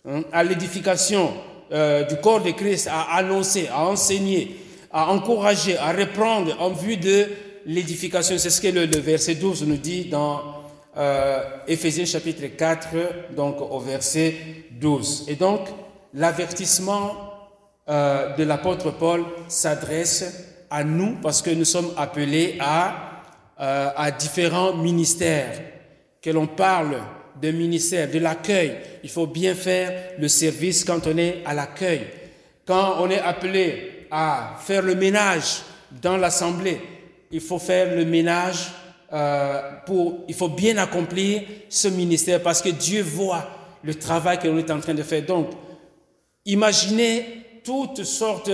[0.07, 1.33] Hein, à l'édification
[1.73, 4.57] euh, du corps de Christ, à annoncer, à enseigner,
[4.93, 7.27] à encourager, à reprendre en vue de
[7.65, 8.38] l'édification.
[8.38, 10.41] C'est ce que le, verset 12 nous dit dans
[10.95, 12.88] euh, Éphésiens chapitre 4,
[13.35, 14.35] donc au verset
[14.79, 15.25] 12.
[15.27, 15.67] Et donc,
[16.13, 17.12] l'avertissement
[17.89, 23.21] euh, de l'apôtre Paul s'adresse à nous parce que nous sommes appelés à,
[23.57, 25.59] à différents ministères,
[26.21, 26.95] que l'on parle
[27.41, 28.75] de ministère, de l'accueil.
[29.04, 32.02] Il faut bien faire le service quand on est à l'accueil.
[32.65, 35.62] Quand on est appelé à faire le ménage
[36.02, 36.80] dans l'assemblée,
[37.32, 38.71] il faut faire le ménage
[39.12, 43.47] euh, pour, il faut bien accomplir ce ministère parce que Dieu voit
[43.84, 45.25] le travail que l'on est en train de faire.
[45.25, 45.49] Donc,
[46.45, 48.52] imaginez toutes sortes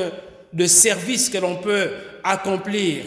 [0.53, 1.89] de services que l'on peut
[2.23, 3.03] accomplir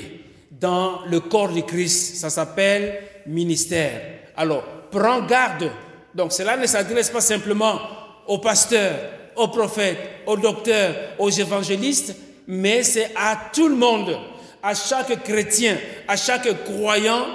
[0.51, 2.17] dans le corps de Christ.
[2.17, 4.01] Ça s'appelle ministère.
[4.37, 5.71] Alors, prends garde.
[6.15, 7.79] Donc cela ne s'adresse pas simplement
[8.27, 8.97] aux pasteurs,
[9.37, 12.15] aux prophètes, aux docteurs, aux évangélistes,
[12.47, 14.19] mais c'est à tout le monde,
[14.63, 17.27] à chaque chrétien, à chaque croyant,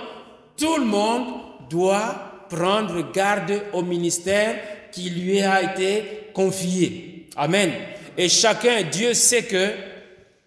[0.58, 1.26] tout le monde
[1.70, 4.56] doit prendre garde au ministère
[4.92, 7.28] qui lui a été confié.
[7.36, 7.72] Amen.
[8.18, 9.72] Et chacun, Dieu sait que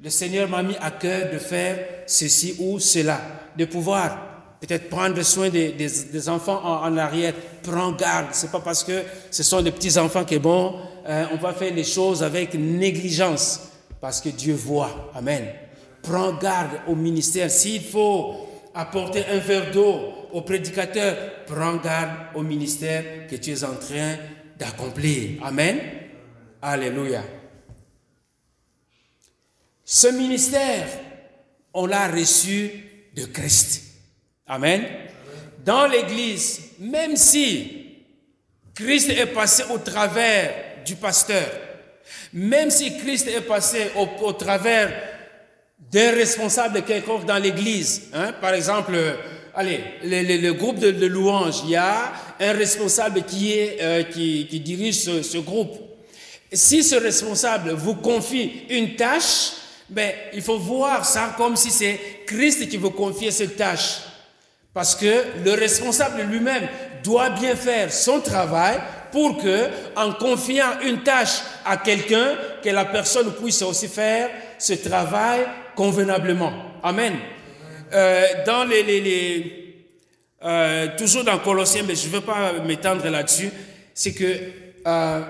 [0.03, 3.21] le Seigneur m'a mis à cœur de faire ceci ou cela,
[3.57, 7.35] de pouvoir peut-être prendre soin des, enfants en, arrière.
[7.63, 8.29] Prends garde.
[8.33, 10.75] C'est pas parce que ce sont des petits enfants que bon,
[11.07, 13.61] euh, on va faire les choses avec négligence.
[14.01, 15.11] parce que Dieu voit.
[15.15, 15.47] Amen.
[16.03, 17.51] Prends garde au ministère.
[17.51, 18.35] S'il faut
[18.75, 19.99] apporter un verre d'eau
[20.33, 21.17] au prédicateur,
[21.47, 24.17] prends garde au ministère que tu es en train
[24.59, 25.41] d'accomplir.
[25.45, 25.79] Amen.
[26.63, 27.23] Alléluia.
[29.85, 30.89] Ce ministère,
[31.73, 32.71] on l'a reçu
[33.15, 33.86] de Christ.
[34.49, 34.85] Amen.
[35.65, 37.97] Dans l'Église, même si
[38.75, 40.55] Christ est passé au travers
[40.85, 41.47] du pasteur,
[42.33, 44.93] même si Christ est passé au, travers
[45.91, 48.97] d'un responsable quelconque dans l'Église, hein, par exemple,
[49.53, 55.01] allez, le, groupe de, louanges, il y a un responsable qui, est, euh, qui, dirige
[55.01, 55.77] ce, ce groupe.
[56.53, 59.53] Si ce responsable vous confie une tâche,
[59.89, 64.03] ben, il faut voir ça comme si c'est Christ qui vous confie cette tâche.
[64.77, 66.69] Parce que le responsable lui-même
[67.03, 68.79] doit bien faire son travail
[69.11, 74.75] pour que, en confiant une tâche à quelqu'un, que la personne puisse aussi faire ce
[74.75, 76.53] travail convenablement.
[76.83, 77.15] Amen.
[77.95, 78.27] Euh,
[80.45, 83.49] euh, toujours dans Colossiens, mais je ne veux pas m'étendre là-dessus,
[83.95, 84.37] c'est que
[84.87, 85.21] euh,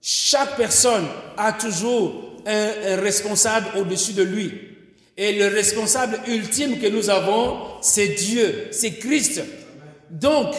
[0.00, 1.04] chaque personne
[1.36, 4.75] a toujours un, responsable au-dessus de lui.
[5.16, 9.42] Et le responsable ultime que nous avons, c'est Dieu, c'est Christ.
[10.10, 10.54] Donc,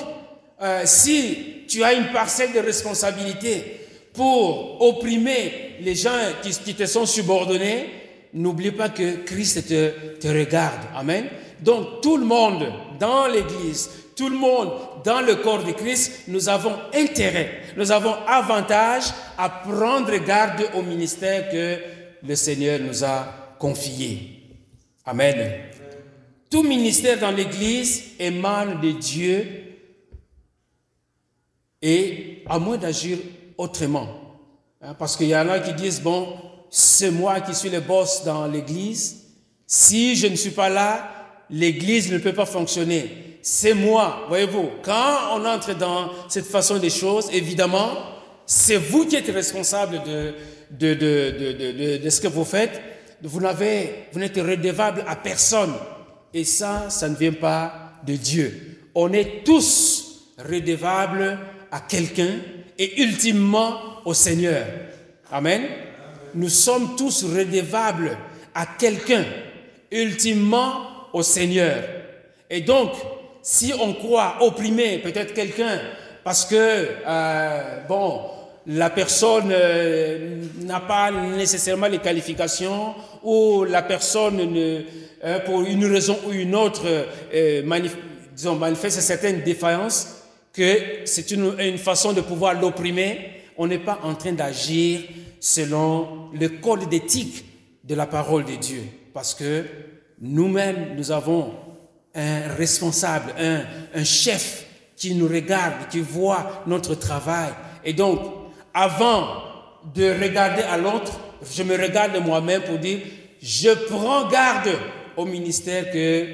[0.62, 3.82] euh, si tu as une parcelle de responsabilité
[4.14, 7.86] pour opprimer les gens qui, te sont subordonnés,
[8.34, 10.82] n'oublie pas que Christ te, te regarde.
[10.96, 11.26] Amen.
[11.62, 12.66] Donc, tout le monde
[13.00, 14.72] dans l'Église, tout le monde
[15.06, 19.04] dans le corps de Christ, nous avons intérêt, nous avons avantage
[19.38, 21.78] à prendre garde au ministère que
[22.28, 24.37] le Seigneur nous a confié.
[25.08, 25.52] Amen.
[26.52, 29.48] Tout ministère dans l'Église émane de Dieu
[31.82, 33.18] et à moins d'agir
[33.58, 34.08] autrement.
[34.82, 36.38] Hein, parce qu'il y en a qui disent, bon,
[36.70, 39.24] c'est moi qui suis le boss dans l'Église.
[39.66, 41.10] Si je ne suis pas là,
[41.50, 44.26] l'Église ne peut pas fonctionner c'est moi.
[44.28, 47.92] Voyez-vous, quand on entre dans cette façon des choses, évidemment,
[48.46, 50.34] c'est vous qui êtes responsable de,
[50.70, 52.82] de, de, de, ce que vous faites.
[53.24, 55.74] Vous n'avez, vous n'êtes redevable à personne.
[56.34, 58.90] Et ça, ça ne vient pas de Dieu.
[58.94, 61.40] On est tous redevables
[61.72, 62.36] à quelqu'un
[62.78, 64.66] et ultimement au Seigneur.
[65.32, 65.64] Amen.
[66.36, 68.18] Nous sommes tous redevables
[68.54, 69.26] à quelqu'un,
[69.92, 71.84] ultimement au Seigneur.
[72.50, 72.92] Et donc,
[73.42, 75.80] si on croit opprimer peut-être quelqu'un
[76.24, 78.22] parce que, euh, bon,
[78.68, 84.82] la personne euh, n'a pas nécessairement les qualifications ou la personne, ne,
[85.24, 86.86] euh, pour une raison ou une autre,
[88.36, 90.18] disons, manifeste certaines défaillances,
[90.54, 95.02] que c'est une, une façon de pouvoir l'opprimer, on n'est pas en train d'agir
[95.40, 97.46] selon le code d'éthique
[97.84, 98.84] de la parole de Dieu.
[99.14, 99.64] Parce que
[100.22, 101.54] nous-mêmes, nous avons
[102.16, 103.62] un responsable, un,
[103.94, 107.52] un chef qui nous regarde, qui voit notre travail.
[107.86, 108.20] Et donc,
[108.78, 109.28] avant
[109.96, 111.12] de regarder à l'autre,
[111.52, 113.00] je me regarde moi-même pour dire,
[113.42, 114.70] je prends garde
[115.16, 116.26] au ministère que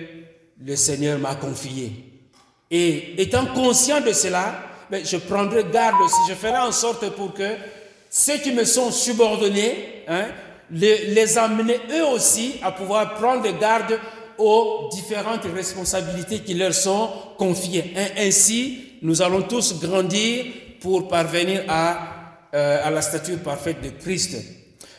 [0.62, 1.91] le Seigneur m'a confié.
[2.69, 4.56] Et étant conscient de cela,
[4.91, 7.49] ben, je prendrai garde aussi, je ferai en sorte pour que
[8.10, 10.25] ceux qui me sont subordonnés, hein,
[10.69, 13.97] les, amener eux aussi à pouvoir prendre garde
[14.38, 17.93] aux différentes responsabilités qui leur sont confiées.
[18.17, 20.45] Ainsi, nous allons tous grandir
[20.82, 22.12] pour parvenir à,
[22.54, 24.38] à la stature parfaite de Christ.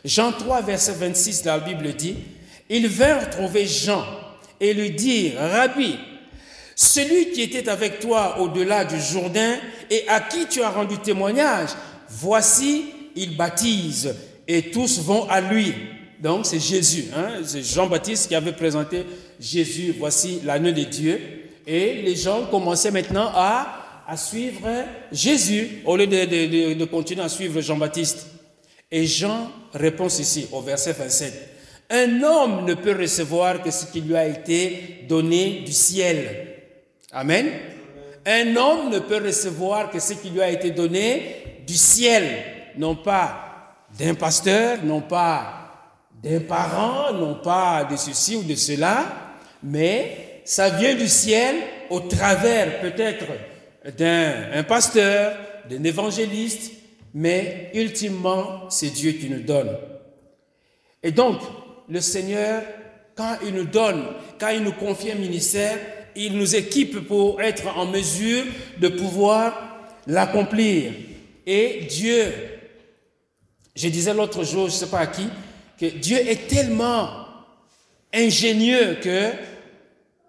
[0.04, 2.16] Jean 3, verset 26, la Bible dit,
[2.68, 4.04] ils vinrent trouver Jean
[4.60, 5.98] et lui dire, Rabbi,
[6.76, 9.54] celui qui était avec toi au-delà du Jourdain
[9.90, 11.70] et à qui tu as rendu témoignage,
[12.08, 14.14] voici, il baptise
[14.48, 15.72] et tous vont à lui.
[16.20, 17.42] Donc c'est Jésus, hein?
[17.44, 19.04] c'est Jean-Baptiste qui avait présenté
[19.38, 21.20] Jésus, voici l'agneau de Dieu.
[21.66, 24.68] Et les gens commençaient maintenant à, à suivre
[25.12, 28.26] Jésus au lieu de, de, de continuer à suivre Jean-Baptiste.
[28.90, 31.50] Et Jean répond ceci au verset 27.
[31.90, 36.54] Un homme ne peut recevoir que ce qui lui a été donné du ciel.
[37.12, 37.46] Amen.
[38.26, 42.24] Un homme ne peut recevoir que ce qui lui a été donné du ciel,
[42.76, 45.64] non pas d'un pasteur, non pas
[46.22, 49.04] d'un parent, non pas de ceci ou de cela,
[49.62, 51.56] mais ça vient du ciel
[51.90, 53.26] au travers peut-être
[53.96, 55.36] d'un pasteur,
[55.68, 56.72] d'un évangéliste,
[57.12, 59.76] mais ultimement, c'est Dieu qui nous donne.
[61.02, 61.40] Et donc,
[61.88, 62.62] le Seigneur,
[63.14, 64.04] quand il nous donne,
[64.38, 65.78] quand il nous confie un ministère,
[66.16, 68.44] il nous équipe pour être en mesure
[68.80, 70.92] de pouvoir l'accomplir.
[71.46, 72.32] Et Dieu,
[73.76, 75.28] je disais l'autre jour, je ne sais pas à qui,
[75.78, 77.08] que Dieu est tellement
[78.12, 79.30] ingénieux que,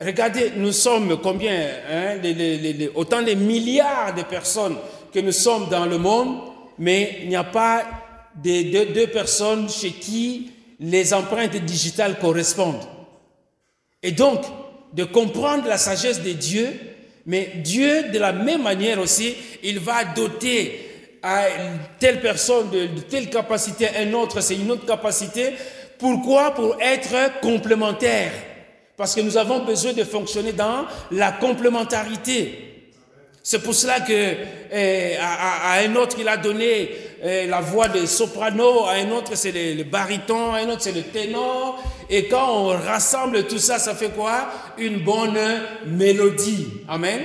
[0.01, 1.55] regardez, nous sommes combien
[1.89, 2.17] hein,
[2.95, 4.77] Autant de milliards de personnes
[5.13, 6.39] que nous sommes dans le monde,
[6.77, 7.83] mais il n'y a pas
[8.43, 12.83] de deux personnes chez qui les empreintes digitales correspondent.
[14.03, 14.41] Et donc,
[14.93, 16.67] de comprendre la sagesse de Dieu,
[17.25, 21.45] mais Dieu, de la même manière aussi, il va doter à
[21.99, 25.53] telle personne de, telle capacité, un autre, c'est une autre capacité.
[25.97, 26.53] Pourquoi?
[26.53, 28.31] Pour être complémentaire.
[28.97, 32.65] Parce que nous avons besoin de fonctionner dans la complémentarité.
[33.43, 34.33] C'est pour cela que
[34.71, 36.89] eh, à, un autre il a donné
[37.21, 40.81] eh, la voix de soprano, à un autre c'est le, le, baryton, à un autre
[40.81, 41.79] c'est le ténor.
[42.09, 44.49] Et quand on rassemble tout ça, ça fait quoi?
[44.79, 45.37] Une bonne
[45.85, 46.67] mélodie.
[46.87, 47.21] Amen?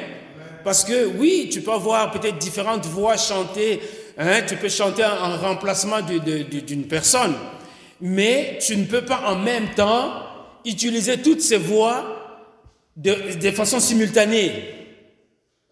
[0.64, 3.80] Parce que oui, tu peux avoir peut-être différentes voix chantées.
[4.18, 7.34] Hein, tu peux chanter en, remplacement d'une personne.
[8.00, 10.12] Mais tu ne peux pas en même temps
[10.64, 12.20] utiliser toutes ces voix
[12.96, 14.52] de, façon simultanée.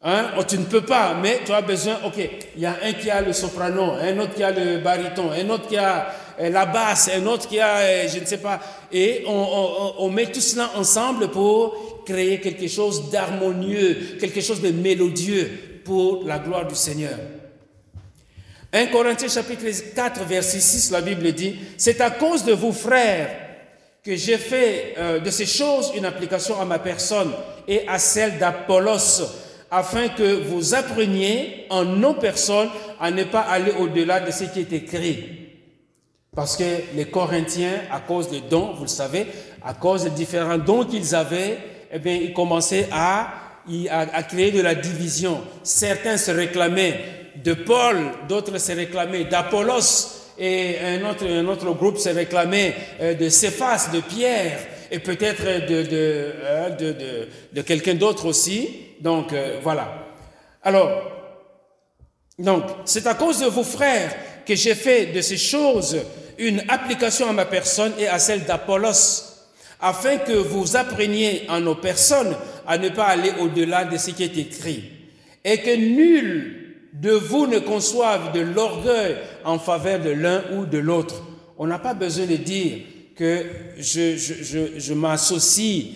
[0.03, 0.31] Hein?
[0.39, 3.11] Oh, tu ne peux pas, mais tu as besoin, ok, il y a un qui
[3.11, 6.67] a le soprano, un autre qui a le baryton, un autre qui a euh, la
[6.67, 8.61] basse, un autre qui a, euh, je ne sais pas,
[8.93, 15.51] et on, met tout cela ensemble pour créer quelque chose d'harmonieux, quelque chose de mélodieux
[15.85, 17.19] pour la gloire du Seigneur.
[18.73, 19.65] 1 Corinthiens chapitre
[19.95, 23.48] 4, verset 6, la Bible dit, c'est à cause de vous, frères,
[24.05, 27.33] que j'ai fait euh, de ces choses une application à ma personne
[27.67, 29.23] et à celle d'Apollos
[29.71, 32.71] afin que vous appreniez en nos personnes
[33.01, 35.49] à ne pas aller au-delà de ce qui est écrit.
[36.35, 39.27] Parce que les Corinthiens, à cause des dons, vous le savez,
[39.65, 41.59] à cause des différents dons qu'ils avaient,
[41.93, 43.29] eh bien, ils commençaient à,
[43.91, 45.41] à, créer de la division.
[45.63, 47.01] Certains se réclamaient
[47.45, 47.97] de Paul,
[48.29, 53.91] d'autres se réclamaient d'Apollos, et un autre, un autre groupe se réclamait euh, de Céphas,
[53.93, 54.59] de Pierre,
[54.91, 58.69] et peut-être de, de, euh, de, de, de quelqu'un d'autre aussi.
[59.01, 60.07] Donc euh, voilà.
[60.63, 61.03] Alors,
[62.39, 64.15] donc, c'est à cause de vos frères
[64.47, 65.99] que j'ai fait de ces choses
[66.39, 69.25] une application à ma personne et à celle d'Apollos,
[69.81, 72.37] afin que vous appreniez en nos personnes
[72.67, 74.85] à ne pas aller au-delà de ce qui est écrit,
[75.45, 80.79] et que nul de vous ne conçoive de l'orgueil en faveur de l'un ou de
[80.79, 81.23] l'autre.
[81.59, 82.79] On n'a pas besoin de dire
[83.17, 83.45] que
[83.79, 85.87] je, je, je, je m'associe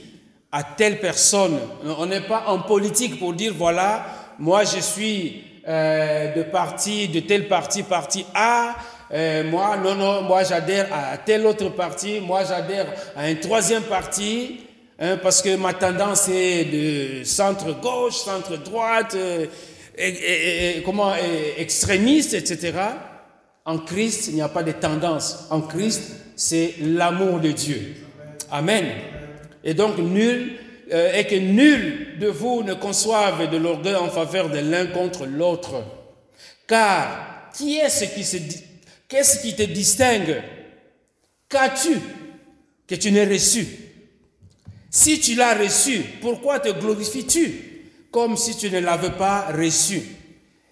[0.50, 1.58] à telle personne.
[1.98, 4.04] On n'est pas en politique pour dire, voilà,
[4.38, 8.74] moi je suis euh, de parti, de tel parti, parti A,
[9.12, 13.82] euh, moi, non, non, moi j'adhère à tel autre parti, moi j'adhère à un troisième
[13.82, 14.60] parti,
[14.98, 19.46] hein, parce que ma tendance est de centre-gauche, centre-droite, euh,
[20.84, 21.14] comment,
[21.58, 22.72] extrémiste, etc.
[23.64, 25.46] En Christ, il n'y a pas de tendance.
[25.50, 27.94] En Christ, c'est l'amour de Dieu.
[28.50, 28.86] Amen.
[29.62, 30.58] Et donc, nul,
[30.92, 35.26] euh, et que nul de vous ne conçoive de l'orgueil en faveur de l'un contre
[35.26, 35.84] l'autre.
[36.66, 38.36] Car, qui est-ce qui se,
[39.08, 40.42] qu'est-ce qui te distingue?
[41.48, 42.00] Qu'as-tu
[42.86, 43.66] que tu n'aies reçu?
[44.90, 47.71] Si tu l'as reçu, pourquoi te glorifies-tu?
[48.12, 50.02] Comme si tu ne l'avais pas reçu?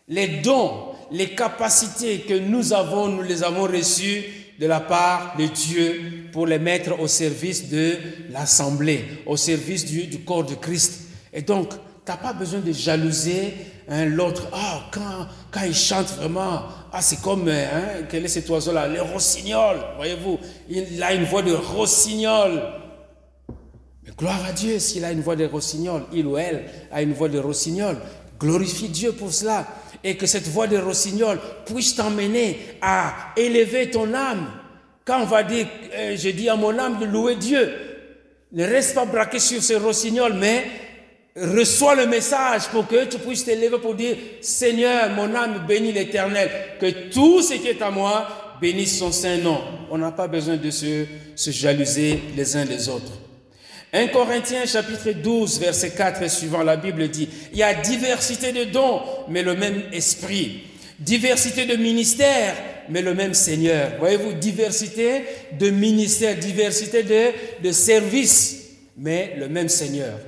[0.07, 4.25] Les dons, les capacités que nous avons, nous les avons reçus
[4.61, 7.97] de la part de Dieu pour les mettre au service de
[8.31, 11.09] l'assemblée, au service du, corps de Christ.
[11.33, 11.77] Et donc, tu
[12.09, 13.55] n'as pas besoin de jalouser
[13.89, 14.49] hein, l'autre.
[14.53, 18.87] Ah, quand, quand il chante vraiment, ah, c'est comme, hein, quel est cet oiseau-là?
[18.87, 20.39] Le rossignol, voyez-vous,
[20.69, 22.61] il a une voix de rossignol.
[24.05, 27.13] Mais gloire à Dieu s'il a une voix de rossignol, il ou elle a une
[27.13, 27.97] voix de rossignol.
[28.39, 29.67] Glorifie Dieu pour cela
[30.03, 34.47] et que cette voix de rossignol puisse t'emmener à élever ton âme.
[35.05, 37.71] Quand on va dire, euh, je dis à mon âme de louer Dieu,
[38.53, 40.65] ne reste pas braqué sur ce rossignol, mais
[41.37, 46.51] reçois le message pour que tu puisses t'élever pour dire, Seigneur, mon âme bénit l'éternel,
[46.81, 48.27] que tout ce qui est à moi
[48.61, 49.61] bénisse son saint nom.
[49.91, 51.05] On n'a pas besoin de se,
[51.37, 53.13] se jalouser les uns les autres.
[53.93, 58.53] 1 Corinthiens chapitre 12, verset 4 et suivant, la Bible dit, il y a diversité
[58.53, 60.63] de dons, mais le même esprit.
[61.01, 62.55] Diversité de ministères,
[62.89, 63.93] mais le même Seigneur.
[63.99, 65.25] Voyez-vous, diversité
[65.59, 70.19] de ministères, diversité de, de services, mais le même Seigneur.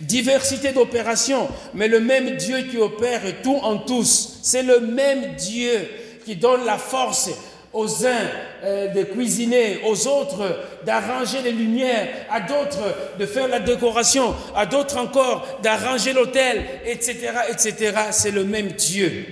[0.00, 4.40] Diversité d'opérations, mais le même Dieu qui opère tout en tous.
[4.42, 5.88] C'est le même Dieu
[6.24, 7.30] qui donne la force
[7.72, 8.28] aux uns
[8.64, 14.66] euh, de cuisiner, aux autres d'arranger les lumières, à d'autres de faire la décoration, à
[14.66, 17.92] d'autres encore d'arranger l'hôtel, etc., etc.
[18.10, 19.26] C'est le même Dieu.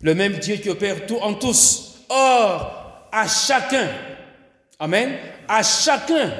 [0.00, 2.04] Le même Dieu qui opère tout en tous.
[2.10, 3.88] Or, à chacun,
[4.78, 5.12] Amen.
[5.46, 6.32] À chacun,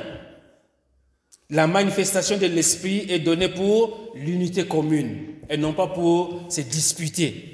[1.51, 7.54] la manifestation de l'Esprit est donnée pour l'unité commune et non pas pour se disputer.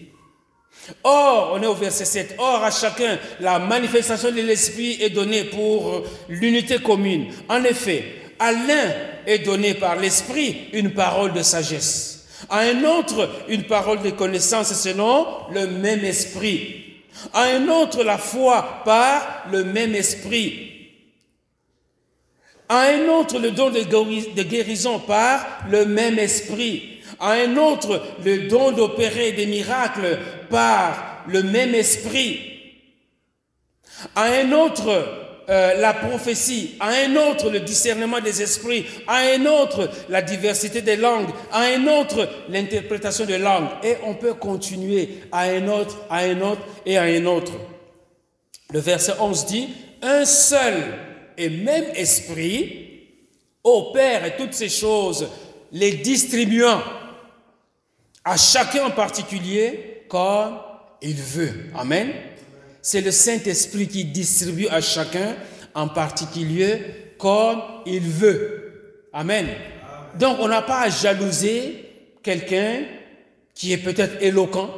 [1.03, 2.35] Or, on est au verset 7.
[2.39, 7.33] Or, à chacun, la manifestation de l'Esprit est donnée pour l'unité commune.
[7.49, 8.05] En effet,
[8.39, 8.95] à l'un
[9.27, 14.73] est donnée par l'Esprit une parole de sagesse, à un autre une parole de connaissance
[14.73, 16.85] selon le même Esprit,
[17.35, 20.71] à un autre la foi par le même Esprit,
[22.69, 26.90] à un autre le don de guérison par le même Esprit,
[27.21, 30.19] à un autre le don d'opérer des miracles
[30.49, 32.41] par le même esprit,
[34.17, 39.47] à un autre euh, la prophétie, à un autre le discernement des esprits, à un
[39.47, 43.69] autre la diversité des langues, à un autre l'interprétation des langues.
[43.83, 47.53] Et on peut continuer à un autre, à un autre et à un autre.
[48.73, 49.69] Le verset 11 dit,
[50.03, 50.75] un seul
[51.37, 52.87] et même esprit
[53.65, 55.29] opère toutes ces choses,
[55.73, 56.81] les distribuant
[58.25, 60.59] à chacun en particulier comme
[61.03, 61.71] il veut.
[61.75, 62.11] Amen.
[62.83, 65.37] C'est le Saint-Esprit qui distribue à chacun
[65.75, 66.79] en particulier
[67.19, 69.09] comme il veut.
[69.13, 69.47] Amen.
[70.19, 71.89] Donc on n'a pas à jalouser
[72.23, 72.83] quelqu'un
[73.55, 74.71] qui est peut-être éloquent.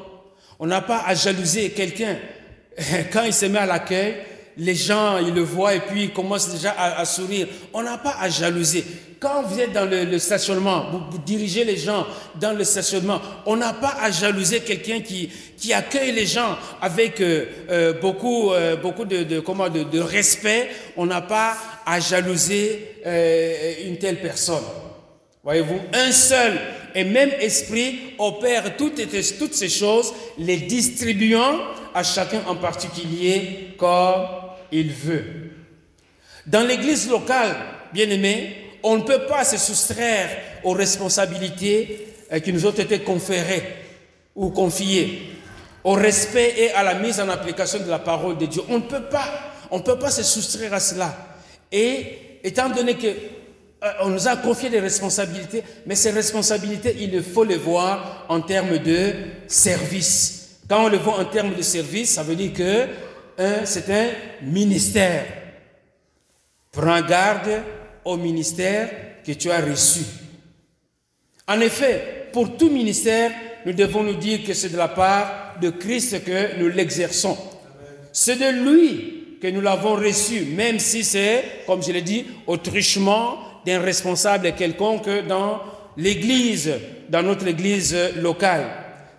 [0.59, 2.17] On n'a pas à jalouser quelqu'un
[3.13, 4.17] quand il se met à l'accueil
[4.57, 7.47] les gens, ils le voient et puis ils commencent déjà à, sourire.
[7.73, 8.85] On n'a pas à jalouser.
[9.19, 12.07] Quand vous êtes dans le, stationnement, vous, dirigez les gens
[12.41, 17.21] dans le stationnement, on n'a pas à jalouser quelqu'un qui, qui accueille les gens avec
[17.21, 20.71] euh, euh, beaucoup, euh, beaucoup de, de, comment, de, de respect.
[20.97, 22.97] On n'a pas à jalouser
[23.87, 24.63] une telle personne.
[25.45, 26.53] Voyez-vous, un seul
[26.95, 29.01] et même esprit opère toutes,
[29.39, 31.59] toutes ces choses, les distribuant
[31.95, 34.42] à chacun en particulier comme
[34.73, 35.25] il veut.
[36.47, 37.55] Dans l'église locale,
[37.93, 40.29] bien aimé, on ne peut pas se soustraire
[40.65, 43.63] aux responsabilités euh, qui nous ont été conférées
[44.35, 45.31] ou confiées,
[45.85, 48.63] au respect et à la mise en application de la parole de Dieu.
[48.69, 49.29] On ne peut pas,
[49.71, 51.15] on ne peut pas se soustraire à cela.
[51.71, 57.23] Et étant donné que euh, on nous a confié des responsabilités, mais ces responsabilités, il
[57.23, 59.13] faut les voir en termes de
[59.47, 60.59] service.
[60.69, 62.87] Quand on le voit en termes de service, ça veut dire que
[63.65, 64.09] c'est un
[64.43, 65.25] ministère.
[66.71, 67.63] Prends garde
[68.05, 68.91] au ministère
[69.25, 70.01] que tu as reçu.
[71.47, 73.33] En effet, pour tout ministère,
[73.67, 77.37] nous devons nous dire que c'est de la part de Christ que nous l'exerçons.
[78.13, 82.57] C'est de lui que nous l'avons reçu, même si c'est, comme je l'ai dit, au
[82.57, 85.61] truchement d'un responsable quelconque dans
[85.97, 86.73] l'Église,
[87.09, 88.67] dans notre Église locale.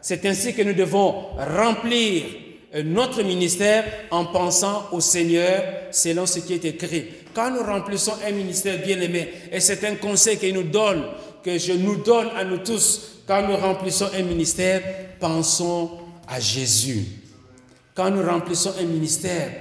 [0.01, 2.23] C'est ainsi que nous devons remplir
[2.81, 7.05] notre ministère en pensant au Seigneur selon ce qui est écrit.
[7.33, 11.03] Quand nous remplissons un ministère bien aimé, et c'est un conseil qu'il nous donne,
[11.43, 14.81] que je nous donne à nous tous, quand nous remplissons un ministère,
[15.19, 15.91] pensons
[16.27, 17.05] à Jésus.
[17.95, 19.51] Quand nous remplissons un ministère,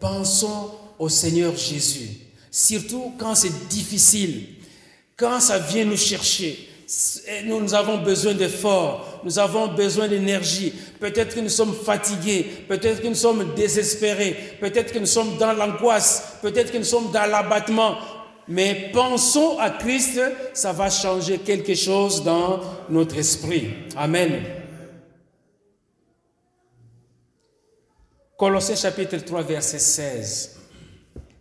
[0.00, 2.08] pensons au Seigneur Jésus.
[2.50, 4.44] Surtout quand c'est difficile,
[5.16, 6.68] quand ça vient nous chercher,
[7.44, 10.72] nous avons besoin d'efforts, nous avons besoin d'énergie.
[11.00, 15.52] Peut-être que nous sommes fatigués, peut-être que nous sommes désespérés, peut-être que nous sommes dans
[15.52, 17.96] l'angoisse, peut-être que nous sommes dans l'abattement.
[18.48, 20.20] Mais pensons à Christ,
[20.52, 23.68] ça va changer quelque chose dans notre esprit.
[23.96, 24.42] Amen.
[28.36, 30.56] Colossiens chapitre 3, verset 16.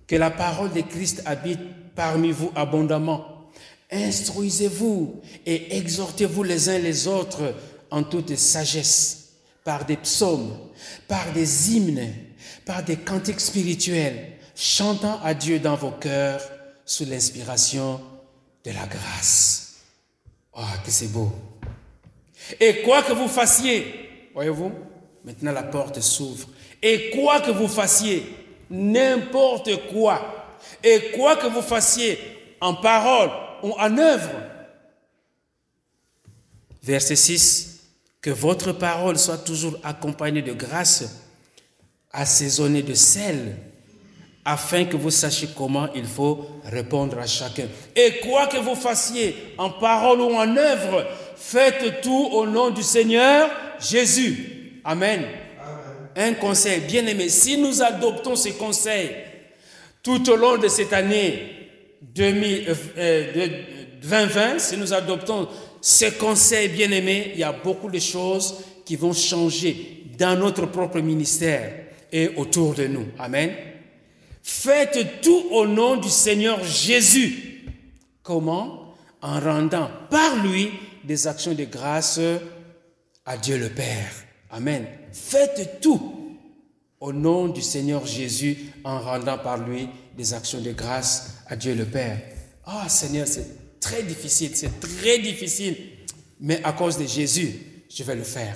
[0.07, 1.59] Que la parole de Christ habite
[1.95, 3.30] parmi vous abondamment
[3.91, 7.53] Instruisez-vous et exhortez-vous les uns les autres
[7.89, 9.33] en toute sagesse,
[9.65, 10.57] par des psaumes,
[11.09, 12.13] par des hymnes,
[12.65, 16.41] par des cantiques spirituels, chantant à Dieu dans vos cœurs
[16.85, 17.99] sous l'inspiration
[18.63, 19.75] de la grâce.
[20.53, 21.31] Oh, que c'est beau.
[22.59, 24.71] Et quoi que vous fassiez, voyez-vous,
[25.25, 26.47] maintenant la porte s'ouvre.
[26.81, 28.23] Et quoi que vous fassiez,
[28.69, 32.17] n'importe quoi, et quoi que vous fassiez
[32.61, 33.31] en parole
[33.63, 34.29] en œuvre.
[36.83, 37.67] Verset 6.
[38.21, 41.23] Que votre parole soit toujours accompagnée de grâce,
[42.11, 43.57] assaisonnée de sel,
[44.45, 47.65] afin que vous sachiez comment il faut répondre à chacun.
[47.95, 51.05] Et quoi que vous fassiez, en parole ou en œuvre,
[51.35, 53.49] faites tout au nom du Seigneur
[53.79, 54.81] Jésus.
[54.83, 55.25] Amen.
[56.15, 57.29] Un conseil bien aimé.
[57.29, 59.15] Si nous adoptons ces conseils
[60.03, 61.60] tout au long de cette année,
[62.01, 65.47] 2020, euh, si nous adoptons
[65.79, 70.99] ces conseils bien-aimés, il y a beaucoup de choses qui vont changer dans notre propre
[70.99, 73.05] ministère et autour de nous.
[73.17, 73.51] Amen.
[74.43, 77.65] Faites tout au nom du Seigneur Jésus.
[78.23, 78.95] Comment?
[79.21, 80.71] En rendant par lui
[81.03, 82.19] des actions de grâce
[83.25, 84.11] à Dieu le Père.
[84.49, 84.85] Amen.
[85.11, 86.37] Faites tout
[86.99, 89.87] au nom du Seigneur Jésus en rendant par lui
[90.17, 92.17] des actions de grâce à Dieu le Père.
[92.65, 95.75] Ah Seigneur, c'est très difficile, c'est très difficile.
[96.39, 98.55] Mais à cause de Jésus, je vais le faire.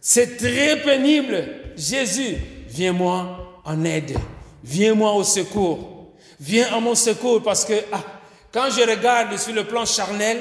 [0.00, 1.46] C'est très pénible.
[1.76, 2.36] Jésus,
[2.68, 4.16] viens-moi en aide.
[4.64, 6.14] Viens-moi au secours.
[6.40, 8.02] Viens à mon secours parce que ah,
[8.50, 10.38] quand je regarde sur le plan charnel,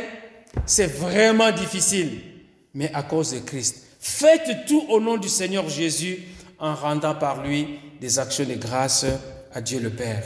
[0.65, 2.21] c'est vraiment difficile.
[2.73, 6.19] Mais à cause de Christ, faites tout au nom du Seigneur Jésus
[6.57, 9.05] en rendant par lui des actions de grâce
[9.53, 10.23] à Dieu le Père.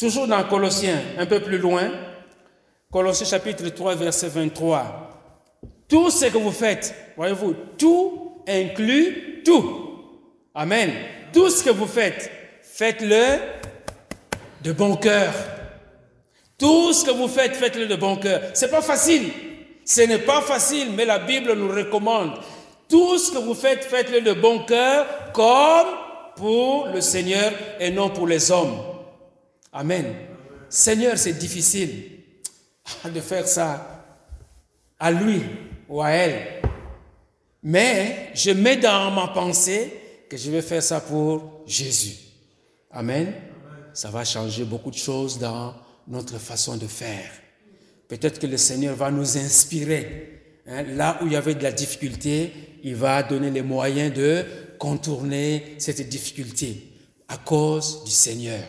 [0.00, 1.90] Toujours dans Colossiens, un peu plus loin,
[2.90, 5.10] Colossiens chapitre 3, verset 23.
[5.86, 10.00] Tout ce que vous faites, voyez-vous, tout inclut tout.
[10.54, 10.90] Amen.
[11.34, 12.30] Tout ce que vous faites,
[12.62, 13.40] faites-le
[14.64, 15.34] de bon cœur.
[16.56, 18.40] Tout ce que vous faites, faites-le de bon cœur.
[18.54, 19.30] C'est pas facile.
[19.84, 22.38] Ce n'est pas facile, mais la Bible nous recommande.
[22.88, 25.88] Tout ce que vous faites, faites-le de bon cœur, comme
[26.36, 28.78] pour le Seigneur et non pour les hommes.
[29.72, 30.14] Amen.
[30.68, 32.04] Seigneur, c'est difficile
[33.04, 34.04] de faire ça
[34.98, 35.42] à lui
[35.88, 36.62] ou à elle.
[37.62, 39.92] Mais je mets dans ma pensée
[40.28, 42.16] que je vais faire ça pour Jésus.
[42.90, 43.32] Amen.
[43.92, 45.74] Ça va changer beaucoup de choses dans
[46.06, 47.30] notre façon de faire.
[48.08, 50.36] Peut-être que le Seigneur va nous inspirer.
[50.66, 50.82] Hein.
[50.82, 52.52] là où il y avait de la difficulté,
[52.82, 54.44] il va donner les moyens de
[54.78, 56.86] contourner cette difficulté
[57.28, 58.62] à cause du Seigneur.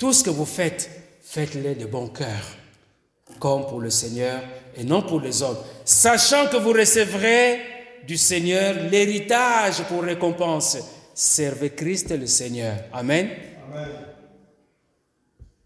[0.00, 0.88] Tout ce que vous faites,
[1.22, 2.56] faites-le de bon cœur,
[3.38, 4.40] comme pour le Seigneur
[4.74, 7.58] et non pour les hommes, sachant que vous recevrez
[8.06, 10.78] du Seigneur l'héritage pour récompense.
[11.14, 12.78] Servez Christ le Seigneur.
[12.94, 13.28] Amen.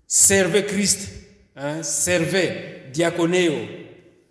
[0.05, 1.11] Servez Christ.
[1.55, 1.85] Hein?
[1.85, 3.53] Servez diaconéo.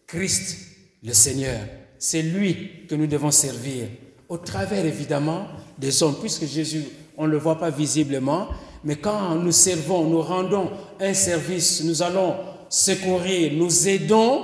[0.06, 0.68] Christ
[1.02, 1.62] le Seigneur.
[1.98, 3.88] C'est lui que nous devons servir.
[4.28, 5.48] Au travers évidemment
[5.78, 6.84] des hommes, puisque Jésus,
[7.16, 8.50] on ne le voit pas visiblement,
[8.84, 12.36] mais quand nous servons, nous rendons un service, nous allons
[12.70, 14.44] secourir, nous aidons,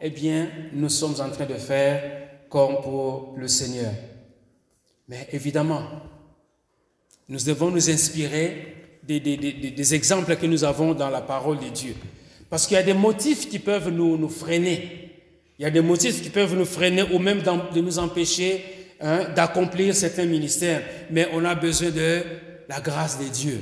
[0.00, 2.02] eh bien, nous sommes en train de faire
[2.48, 3.92] comme pour le Seigneur.
[5.08, 5.82] Mais évidemment,
[7.28, 11.94] nous devons nous inspirer des, exemples que nous avons dans la parole de Dieu.
[12.50, 15.12] Parce qu'il y a des motifs qui peuvent nous, freiner.
[15.58, 18.64] Il y a des motifs qui peuvent nous freiner ou même de nous empêcher
[19.00, 20.82] hein, d'accomplir certains ministères.
[21.10, 22.22] Mais on a besoin de
[22.68, 23.60] la grâce de Dieu.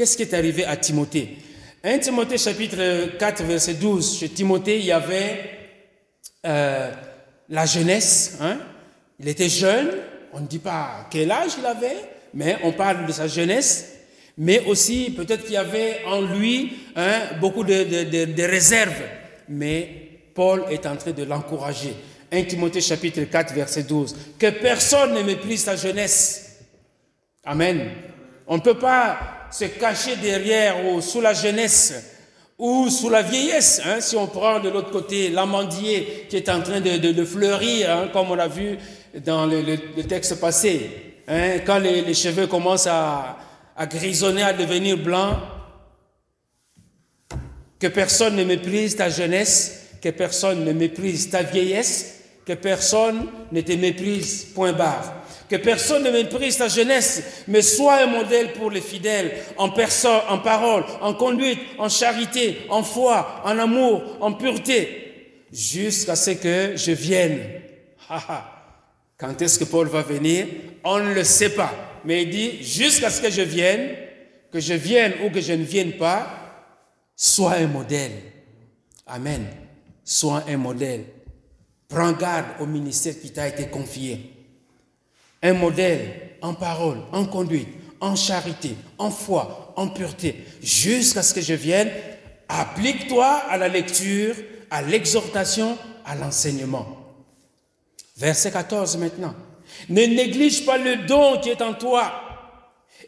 [0.00, 1.36] Qu'est-ce qui est arrivé à Timothée?
[1.84, 4.18] 1 Timothée chapitre 4 verset 12.
[4.18, 5.40] Chez Timothée, il y avait
[6.46, 6.90] euh,
[7.50, 8.38] la jeunesse.
[8.40, 8.60] Hein?
[9.18, 9.90] Il était jeune.
[10.32, 11.98] On ne dit pas quel âge il avait,
[12.32, 13.92] mais on parle de sa jeunesse.
[14.38, 19.02] Mais aussi, peut-être qu'il y avait en lui hein, beaucoup de, de réserves.
[19.50, 19.86] Mais
[20.34, 21.92] Paul est en train de l'encourager.
[22.32, 24.16] 1 Timothée chapitre 4 verset 12.
[24.38, 26.56] Que personne ne méprise sa jeunesse.
[27.44, 27.90] Amen.
[28.46, 31.94] On ne peut pas se cacher derrière ou sous la jeunesse
[32.58, 33.80] ou sous la vieillesse.
[33.84, 38.08] Hein, si on prend de l'autre côté l'amandier qui est en train de, fleurir, hein,
[38.12, 38.78] comme on l'a vu
[39.24, 39.76] dans le,
[40.06, 40.90] texte passé,
[41.26, 43.38] hein, quand les, cheveux commencent à,
[43.90, 45.36] grisonner, à devenir blancs,
[47.78, 53.60] que personne ne méprise ta jeunesse, que personne ne méprise ta vieillesse, que personne ne
[53.62, 55.19] te méprise, point barre
[55.50, 60.20] que personne ne méprise ta jeunesse, mais sois un modèle pour les fidèles, en personne,
[60.28, 66.76] en parole, en conduite, en charité, en foi, en amour, en pureté, jusqu'à ce que
[66.76, 67.40] je vienne.
[69.18, 70.46] Quand est-ce que Paul va venir?
[70.84, 71.74] On ne le sait pas.
[72.04, 73.90] Mais il dit, jusqu'à ce que je vienne,
[74.52, 76.28] que je vienne ou que je ne vienne pas,
[77.16, 78.12] sois un modèle.
[79.04, 79.46] Amen.
[80.04, 81.04] Sois un modèle.
[81.88, 84.39] Prends garde au ministère qui t'a été confié
[85.42, 87.68] un modèle en parole, en conduite,
[88.00, 91.90] en charité, en foi, en pureté, jusqu'à ce que je vienne.
[92.48, 94.34] Applique-toi à la lecture,
[94.70, 96.86] à l'exhortation, à l'enseignement.
[98.16, 99.34] Verset 14 maintenant.
[99.88, 102.12] Ne néglige pas le don qui est en toi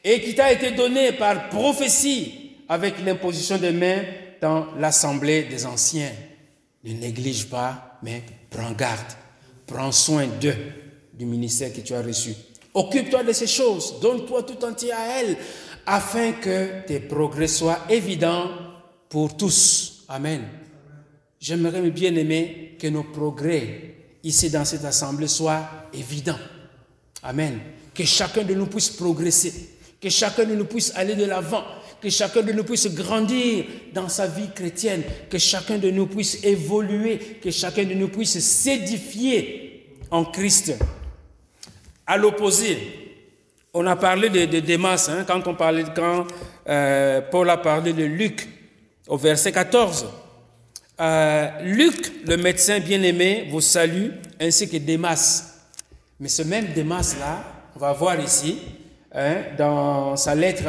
[0.04, 4.02] et qui t'a été donné par prophétie avec l'imposition des mains
[4.40, 6.12] dans l'assemblée des anciens.
[6.84, 9.00] Ne néglige pas, mais prends garde,
[9.66, 10.81] prends soin d'eux
[11.24, 12.34] ministère que tu as reçu.
[12.74, 15.36] Occupe-toi de ces choses, donne-toi tout entier à elles,
[15.84, 18.48] afin que tes progrès soient évidents
[19.08, 20.04] pour tous.
[20.08, 20.42] Amen.
[21.40, 26.38] J'aimerais bien aimer que nos progrès ici dans cette assemblée soient évidents.
[27.22, 27.58] Amen.
[27.94, 29.52] Que chacun de nous puisse progresser,
[30.00, 31.64] que chacun de nous puisse aller de l'avant,
[32.00, 36.42] que chacun de nous puisse grandir dans sa vie chrétienne, que chacun de nous puisse
[36.42, 40.74] évoluer, que chacun de nous puisse s'édifier en Christ.
[42.06, 43.02] À l'opposé,
[43.74, 46.26] on a parlé de, de Démas, hein, quand, on parlait, quand
[46.68, 48.48] euh, Paul a parlé de Luc,
[49.08, 50.06] au verset 14.
[51.00, 55.44] Euh, Luc, le médecin bien-aimé, vous salue, ainsi que Démas.
[56.20, 57.44] Mais ce même Démas-là,
[57.74, 58.58] on va voir ici,
[59.14, 60.64] hein, dans sa lettre,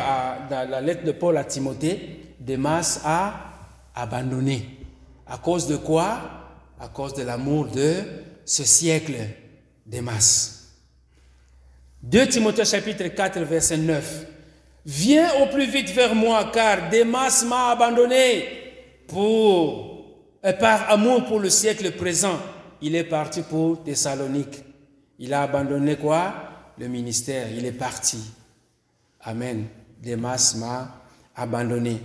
[0.50, 3.34] dans la lettre de Paul à Timothée, Démas a
[3.96, 4.66] abandonné.
[5.28, 6.20] À cause de quoi?
[6.80, 7.96] À cause de l'amour de
[8.46, 9.16] ce siècle,
[9.86, 10.53] Démas.
[12.04, 14.26] 2 Timothée chapitre 4, verset 9.
[14.86, 18.46] Viens au plus vite vers moi, car Démas m'a abandonné
[19.08, 20.06] pour,
[20.60, 22.38] par amour pour le siècle présent.
[22.82, 24.66] Il est parti pour Thessalonique.
[25.18, 26.34] Il a abandonné quoi?
[26.78, 27.48] Le ministère.
[27.56, 28.18] Il est parti.
[29.22, 29.68] Amen.
[30.02, 32.02] Démas m'a abandonné.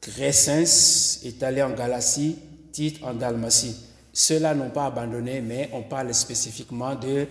[0.00, 2.38] Crescens est allé en Galatie,
[2.70, 3.74] Tite en Dalmatie.
[4.12, 7.26] Ceux-là n'ont pas abandonné, mais on parle spécifiquement de,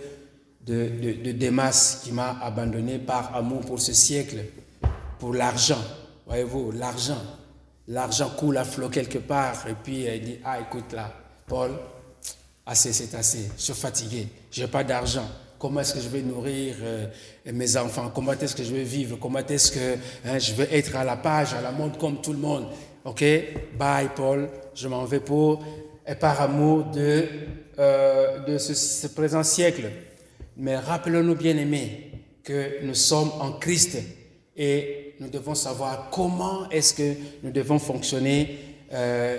[0.66, 0.88] de,
[1.22, 4.38] de, de qui m'a abandonné par amour pour ce siècle
[5.18, 5.82] pour l'argent.
[6.26, 7.22] Voyez-vous, l'argent.
[7.88, 9.64] L'argent coule à flot quelque part.
[9.68, 11.12] Et puis il dit, ah écoute là,
[11.46, 11.70] Paul,
[12.66, 15.26] assez c'est assez, je suis fatigué, je n'ai pas d'argent.
[15.58, 17.06] Comment est-ce que je vais nourrir euh,
[17.50, 18.10] mes enfants?
[18.14, 19.16] Comment est-ce que je vais vivre?
[19.16, 19.94] Comment est-ce que
[20.26, 22.66] hein, je vais être à la page, à la mode comme tout le monde?
[23.04, 23.24] Ok,
[23.78, 25.64] bye Paul, je m'en vais pour,
[26.06, 27.24] et par amour de,
[27.78, 29.90] euh, de ce présent siècle.
[30.58, 33.98] Mais rappelons-nous bien aimés que nous sommes en Christ
[34.56, 38.58] et nous devons savoir comment est-ce que nous devons fonctionner,
[38.92, 39.38] euh,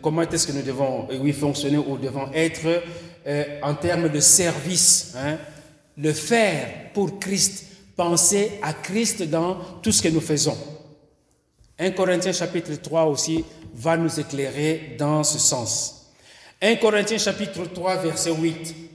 [0.00, 2.82] comment est-ce que nous devons euh, oui, fonctionner ou devons être
[3.26, 5.14] euh, en termes de service.
[5.18, 5.36] Hein,
[5.98, 10.56] le faire pour Christ, penser à Christ dans tout ce que nous faisons.
[11.78, 16.10] 1 Corinthiens chapitre 3 aussi va nous éclairer dans ce sens.
[16.62, 18.91] 1 Corinthiens chapitre 3 verset 8.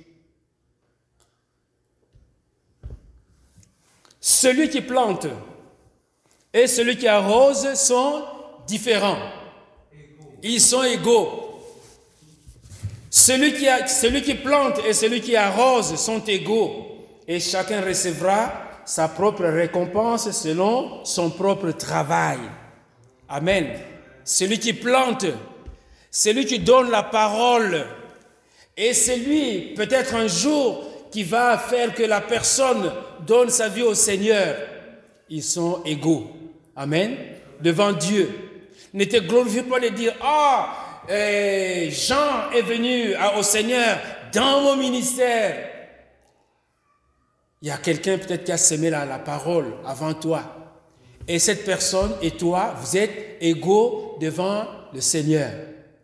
[4.29, 5.25] Celui qui plante
[6.53, 8.25] et celui qui arrose sont
[8.67, 9.19] différents.
[10.43, 11.61] Ils sont égaux.
[13.09, 17.05] Celui qui, plante et celui qui arrose sont égaux.
[17.25, 18.51] Et chacun recevra
[18.83, 22.39] sa propre récompense selon son propre travail.
[23.29, 23.79] Amen.
[24.25, 25.25] Celui qui plante,
[26.11, 27.87] celui qui donne la parole,
[28.75, 32.91] et celui, peut-être un jour, qui va faire que la personne
[33.25, 34.55] donne sa vie au Seigneur,
[35.29, 36.27] ils sont égaux.
[36.75, 37.15] Amen.
[37.61, 38.29] Devant Dieu.
[38.93, 43.97] Ne te glorifie pas de dire, ah, eh, Jean est venu au Seigneur
[44.33, 45.69] dans mon ministère.
[47.61, 50.43] Il y a quelqu'un peut-être qui a semé la, la parole avant toi.
[51.27, 55.49] Et cette personne et toi, vous êtes égaux devant le Seigneur.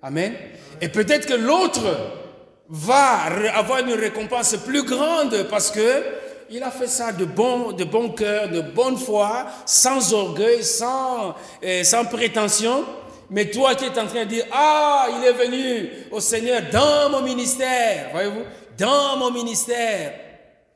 [0.02, 0.34] Amen.
[0.82, 2.23] Et peut-être que l'autre
[2.70, 3.24] va
[3.56, 6.04] avoir une récompense plus grande parce que
[6.50, 11.36] il a fait ça de bon, de bon cœur, de bonne foi, sans orgueil, sans,
[11.64, 12.86] euh, sans prétention.
[13.30, 17.10] Mais toi qui es en train de dire, ah, il est venu au Seigneur dans
[17.10, 18.44] mon ministère, voyez-vous,
[18.78, 20.14] dans mon ministère.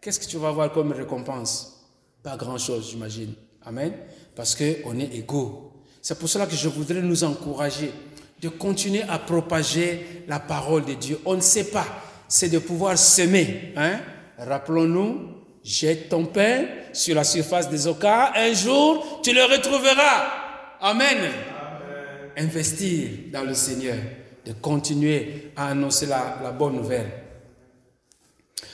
[0.02, 1.86] Qu'est-ce que tu vas avoir comme récompense?
[2.24, 3.34] Pas grand-chose, j'imagine.
[3.64, 3.94] Amen.
[4.36, 5.74] Parce qu'on est égaux.
[6.02, 7.92] C'est pour cela que je voudrais nous encourager
[8.42, 11.20] de continuer à propager la parole de Dieu.
[11.26, 11.88] On ne sait pas,
[12.28, 13.74] c'est de pouvoir semer.
[13.76, 14.00] Hein?
[14.38, 15.30] Rappelons-nous,
[15.64, 20.78] jette ton pain sur la surface des ocas, un jour tu le retrouveras.
[20.82, 21.18] Amen.
[21.18, 21.32] Amen.
[22.38, 23.98] Investir dans le Seigneur,
[24.46, 27.12] de continuer à annoncer la, la bonne nouvelle.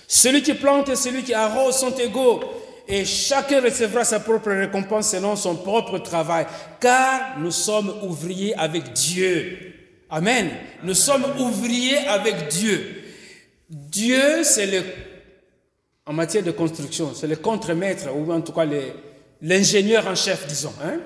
[0.08, 2.42] Celui qui plante et celui qui arrose sont égaux
[2.88, 6.46] et chacun recevra sa propre récompense selon son propre travail,
[6.80, 9.74] car nous sommes ouvriers avec Dieu.
[10.10, 10.50] Amen.
[10.84, 13.04] Nous sommes ouvriers avec Dieu.
[13.70, 14.84] Dieu, c'est le,
[16.06, 18.68] en matière de construction, c'est le contremaître, ou en tout cas
[19.42, 21.00] l'ingénieur en chef, disons, hein?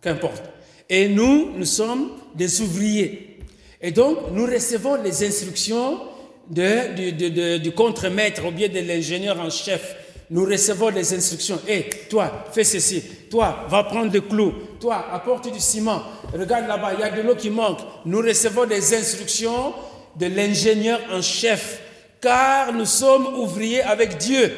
[0.00, 0.44] qu'importe.
[0.88, 3.38] Et nous, nous sommes des ouvriers.
[3.80, 6.00] Et donc, nous recevons les instructions
[6.48, 9.96] de, de, du contremaître ou bien de l'ingénieur en chef
[10.30, 11.58] nous recevons des instructions.
[11.66, 13.02] Hé, toi, fais ceci.
[13.28, 14.54] Toi, va prendre des clous.
[14.80, 16.02] Toi, apporte du ciment.
[16.32, 17.80] Regarde là-bas, il y a de l'eau qui manque.
[18.06, 19.74] Nous recevons des instructions
[20.16, 21.80] de l'ingénieur en chef,
[22.20, 24.52] car nous sommes ouvriers avec Dieu.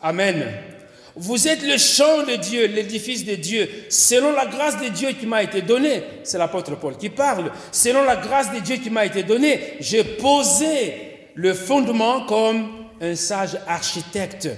[0.00, 0.42] Amen.
[1.16, 5.26] Vous êtes le champ de Dieu, l'édifice de Dieu, selon la grâce de Dieu qui
[5.26, 6.02] m'a été donnée.
[6.24, 7.52] C'est l'apôtre Paul qui parle.
[7.72, 10.94] Selon la grâce de Dieu qui m'a été donnée, j'ai posé
[11.34, 12.68] le fondement comme
[13.00, 14.48] un sage architecte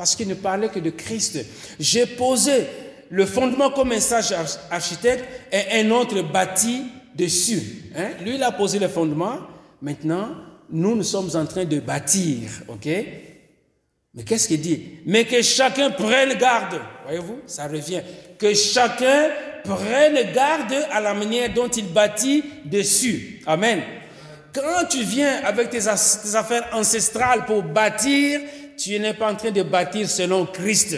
[0.00, 1.44] parce qu'il ne parlait que de Christ.
[1.78, 2.64] J'ai posé
[3.10, 4.34] le fondement comme un sage
[4.70, 6.84] architecte et un autre bâti
[7.14, 7.82] dessus.
[7.94, 8.12] Hein?
[8.24, 9.40] Lui, il a posé le fondement.
[9.82, 10.28] Maintenant,
[10.70, 12.48] nous, nous sommes en train de bâtir.
[12.68, 12.86] OK?
[14.14, 15.00] Mais qu'est-ce qu'il dit?
[15.04, 16.80] Mais que chacun prenne garde.
[17.04, 17.40] Voyez-vous?
[17.44, 18.00] Ça revient.
[18.38, 19.28] Que chacun
[19.64, 23.42] prenne garde à la manière dont il bâtit dessus.
[23.44, 23.82] Amen.
[24.54, 28.40] Quand tu viens avec tes, affaires ancestrales pour bâtir,
[28.80, 30.96] tu n'es pas en train de bâtir selon Christ.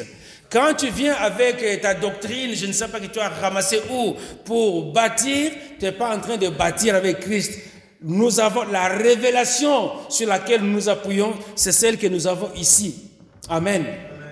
[0.51, 3.81] Quand tu viens avec euh, ta doctrine, je ne sais pas que tu as ramassé
[3.91, 4.15] où,
[4.45, 7.59] pour bâtir, tu n'es pas en train de bâtir avec Christ.
[8.03, 13.11] Nous avons la révélation sur laquelle nous nous appuyons, c'est celle que nous avons ici.
[13.49, 13.85] Amen.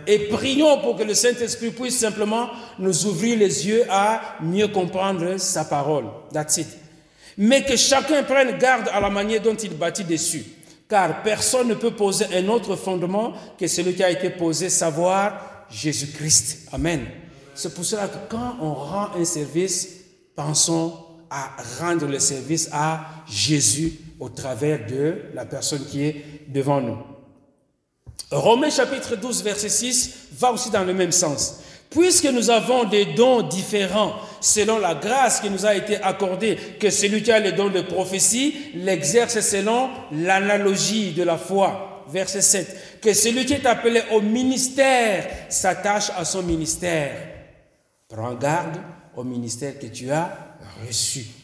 [0.06, 5.38] Et prions pour que le Saint-Esprit puisse simplement nous ouvrir les yeux à mieux comprendre
[5.38, 6.04] sa parole.
[6.32, 6.68] That's it.
[7.38, 10.44] Mais que chacun prenne garde à la manière dont il bâtit dessus.
[10.90, 15.66] Car personne ne peut poser un autre fondement que celui qui a été posé, savoir
[15.70, 16.68] Jésus-Christ.
[16.72, 17.06] Amen.
[17.54, 19.88] C'est pour cela que quand on rend un service,
[20.34, 20.92] pensons
[21.30, 26.98] à rendre le service à Jésus au travers de la personne qui est devant nous.
[28.32, 31.60] Romains chapitre 12, verset 6 va aussi dans le même sens.
[31.90, 36.88] Puisque nous avons des dons différents selon la grâce qui nous a été accordée, que
[36.88, 42.04] celui qui a les dons de prophétie l'exerce selon l'analogie de la foi.
[42.08, 43.00] Verset 7.
[43.02, 47.12] Que celui qui est appelé au ministère s'attache à son ministère.
[48.08, 48.78] Prends garde
[49.16, 50.30] au ministère que tu as
[50.86, 51.39] reçu.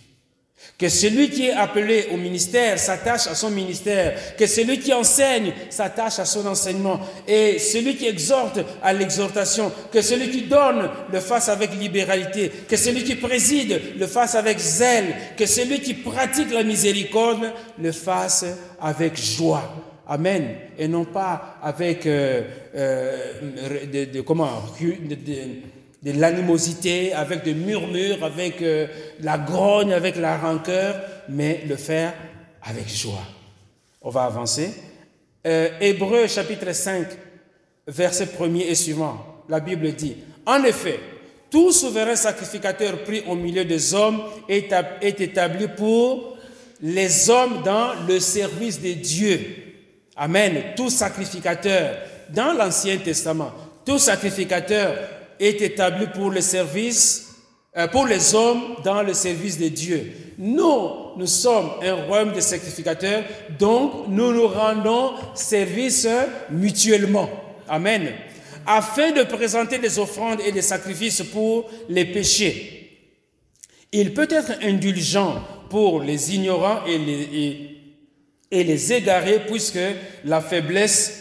[0.78, 4.36] Que celui qui est appelé au ministère s'attache à son ministère.
[4.36, 7.00] Que celui qui enseigne s'attache à son enseignement.
[7.26, 9.72] Et celui qui exhorte à l'exhortation.
[9.90, 12.50] Que celui qui donne le fasse avec libéralité.
[12.68, 15.14] Que celui qui préside le fasse avec zèle.
[15.38, 18.44] Que celui qui pratique la miséricorde le fasse
[18.80, 19.72] avec joie.
[20.08, 20.56] Amen.
[20.78, 22.42] Et non pas avec euh,
[22.74, 24.62] euh, comment
[26.12, 28.86] l'animosité, avec des murmures, avec euh,
[29.20, 32.14] la grogne, avec la rancœur, mais le faire
[32.62, 33.24] avec joie.
[34.02, 34.72] On va avancer.
[35.46, 37.07] Euh, Hébreu chapitre 5,
[37.86, 41.00] verset 1 et suivant, la Bible dit, En effet,
[41.50, 46.36] tout souverain sacrificateur pris au milieu des hommes est établi pour
[46.82, 49.40] les hommes dans le service de Dieu.
[50.16, 50.62] Amen.
[50.76, 51.96] Tout sacrificateur
[52.30, 53.52] dans l'Ancien Testament,
[53.84, 54.96] tout sacrificateur
[55.41, 57.34] est établi pour le service,
[57.76, 60.12] euh, pour les hommes dans le service de Dieu.
[60.39, 63.24] Nous, nous sommes un royaume de sacrificateurs,
[63.59, 66.07] donc nous nous rendons service
[66.51, 67.28] mutuellement.
[67.68, 68.12] Amen.
[68.66, 72.72] Afin de présenter des offrandes et des sacrifices pour les péchés.
[73.93, 77.76] Il peut être indulgent pour les ignorants et les,
[78.51, 79.78] et les égarés, puisque
[80.24, 81.20] la faiblesse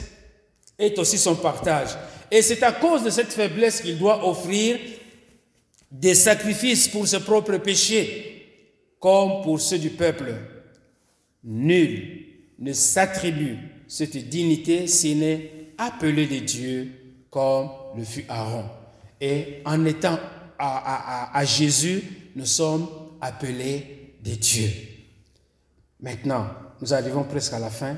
[0.78, 1.90] est aussi son partage.
[2.32, 4.78] Et c'est à cause de cette faiblesse qu'il doit offrir
[5.92, 8.48] des sacrifices pour ses propres péchés,
[9.00, 10.34] comme pour ceux du peuple.
[11.44, 12.26] Nul
[12.60, 13.58] ne s'attribue
[13.88, 16.92] cette dignité s'il n'est appelé de Dieu
[17.30, 18.66] comme le fut Aaron.
[19.22, 20.18] Et en étant
[20.58, 22.02] à, Jésus,
[22.36, 22.88] nous sommes
[23.22, 24.70] appelés de Dieu.
[26.00, 26.48] Maintenant,
[26.82, 27.98] nous arrivons presque à la fin.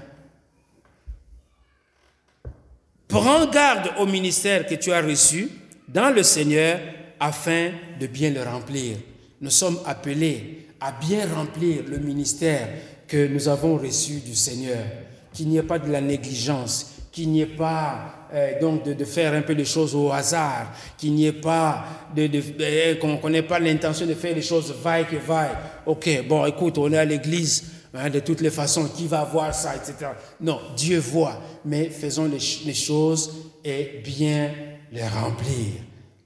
[3.07, 5.49] Prends garde au ministère que tu as reçu
[5.87, 6.79] dans le Seigneur
[7.19, 8.97] afin de bien le remplir.
[9.39, 12.67] Nous sommes appelés à bien remplir le ministère
[13.07, 14.83] que nous avons reçu du Seigneur.
[15.31, 19.33] Qu'il n'y ait pas de la négligence, qu'il n'y ait pas euh, donc de, faire
[19.33, 23.59] un peu les choses au hasard, qu'il n'y ait pas de, de qu'on n'ait pas
[23.59, 25.55] l'intention de faire les choses vaille que vaille.
[25.85, 27.63] Ok, bon, écoute, on est à l'église,
[27.93, 30.11] Hein, de toutes les façons, qui va voir ça, etc.
[30.41, 33.33] Non, Dieu voit, mais faisons les, choses
[33.63, 34.51] et bien
[34.91, 35.73] les remplir.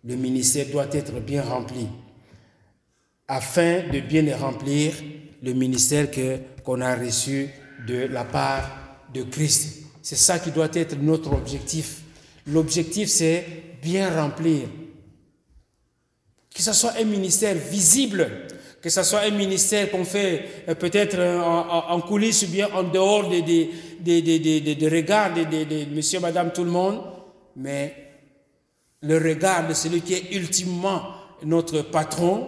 [0.04, 1.88] Le ministère doit être bien rempli.
[3.28, 4.94] Afin de bien les remplir,
[5.42, 6.08] le ministère
[6.64, 7.50] qu'on a reçu
[7.88, 8.70] de la part
[9.14, 9.84] de Christ.
[10.02, 12.02] C'est ça qui doit être notre objectif.
[12.48, 13.46] L'objectif, c'est
[13.82, 14.64] bien remplir.
[16.54, 18.48] Que ce soit un ministère visible,
[18.82, 22.84] que ce soit un ministère qu'on fait euh, peut-être euh, en, coulisses ou bien en
[22.84, 23.70] dehors des,
[24.90, 27.02] regards de, monsieur, madame, tout le monde,
[27.56, 27.96] mais
[29.02, 31.02] le regard de celui qui est ultimement
[31.44, 32.48] notre patron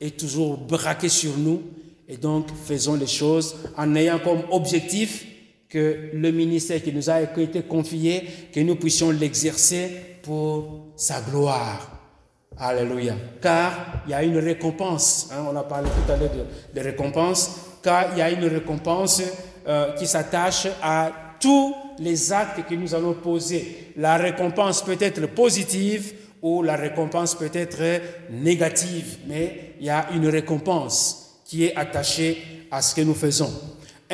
[0.00, 1.62] est toujours braqué sur nous.
[2.08, 5.26] Et donc, faisons les choses en ayant comme objectif
[5.68, 9.90] que le ministère qui nous a été confié, que nous puissions l'exercer
[10.22, 11.93] pour sa gloire.
[12.58, 13.14] Alléluia.
[13.40, 15.28] Car il y a une récompense.
[15.32, 16.30] Hein, on a parlé tout à l'heure
[16.74, 17.50] de, récompense.
[17.82, 19.22] Car il y a une récompense
[19.66, 23.92] euh, qui s'attache à tous les actes que nous allons poser.
[23.96, 28.00] La récompense peut être positive ou la récompense peut être
[28.30, 33.50] négative, mais il y a une récompense qui est attachée à ce que nous faisons.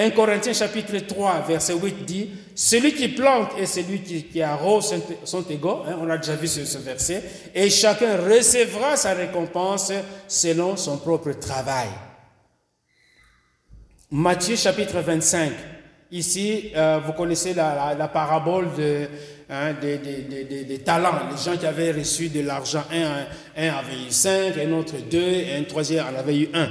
[0.01, 4.95] 1 Corinthiens chapitre 3, verset 8 dit, celui qui plante et celui qui, arrose
[5.25, 7.23] sont égaux, hein, on a déjà vu ce, ce, verset,
[7.55, 9.93] et chacun recevra sa récompense
[10.27, 11.89] selon son propre travail.
[14.11, 15.53] Matthieu chapitre 25,
[16.11, 18.69] ici euh, vous connaissez la, parabole
[19.51, 23.27] hein, des, talents, les gens qui avaient reçu de l'argent, un,
[23.63, 26.71] un, avait eu cinq, un autre deux, et un troisième en avait eu un.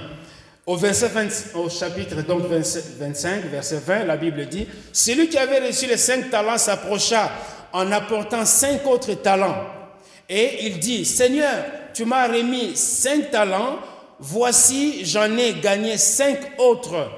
[0.70, 6.30] Au, chapitre donc 25, verset 20, la Bible dit, celui qui avait reçu les cinq
[6.30, 7.32] talents s'approcha
[7.74, 9.64] en apportant cinq autres talents.
[10.30, 13.80] Et il dit, Seigneur, tu m'as remis cinq talents,
[14.20, 17.10] voici j'en ai gagné cinq autres.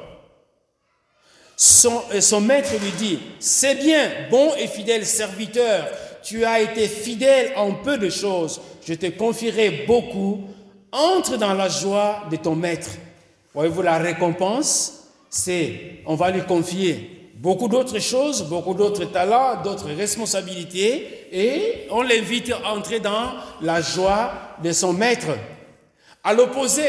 [1.57, 5.87] Son, son maître lui dit, c'est bien, bon et fidèle serviteur,
[6.23, 10.39] tu as été fidèle en peu de choses, je te confierai beaucoup,
[10.93, 12.91] entre dans la joie de ton maître.
[13.53, 19.89] Voyez-vous, la récompense, c'est, on va lui confier beaucoup d'autres choses, beaucoup d'autres talents, d'autres
[19.91, 24.31] responsabilités, et on l'invite à entrer dans la joie
[24.63, 25.29] de son maître.
[26.23, 26.83] À l'opposé,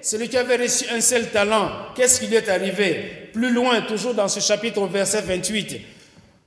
[0.00, 3.28] celui qui avait reçu un seul talent, qu'est-ce qui lui est arrivé?
[3.32, 5.80] Plus loin, toujours dans ce chapitre, verset 28,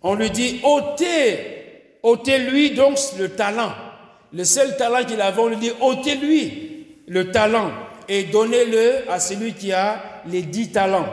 [0.02, 1.38] on lui dit, ôtez,
[2.02, 3.72] ôtez-lui donc le talent.
[4.34, 7.72] Le seul talent qu'il avait, on lui dit, ôtez-lui le talent
[8.08, 11.10] et donnez-le à celui qui a les dix talents,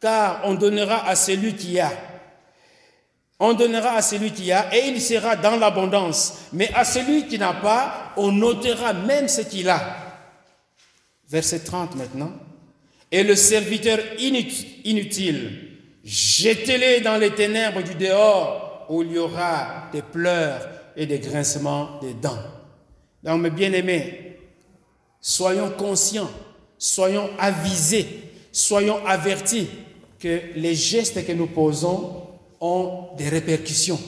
[0.00, 1.90] car on donnera à celui qui a.
[3.40, 6.48] On donnera à celui qui a et il sera dans l'abondance.
[6.52, 9.80] Mais à celui qui n'a pas, on ôtera même ce qu'il a.
[11.28, 12.32] Verset 30 maintenant.
[13.10, 20.02] Et le serviteur inutile, jetez-le dans les ténèbres du dehors où il y aura des
[20.02, 22.42] pleurs et des grincements des dents.
[23.22, 24.33] Donc, mes bien-aimés,
[25.26, 26.30] Soyons conscients,
[26.76, 29.70] soyons avisés, soyons avertis
[30.20, 32.26] que les gestes que nous posons
[32.60, 33.98] ont des répercussions.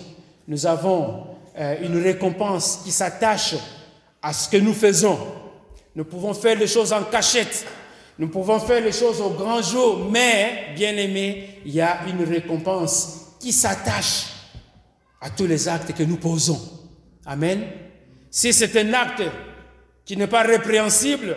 [0.47, 1.25] Nous avons
[1.59, 3.55] euh, une récompense qui s'attache
[4.21, 5.19] à ce que nous faisons.
[5.95, 7.65] Nous pouvons faire les choses en cachette,
[8.19, 12.25] nous pouvons faire les choses au grand jour, mais, bien aimé, il y a une
[12.25, 14.27] récompense qui s'attache
[15.23, 16.61] à tous les actes que nous posons.
[17.25, 17.65] Amen.
[18.31, 19.23] Si c'est un acte
[20.07, 21.37] qui n'est pas répréhensible,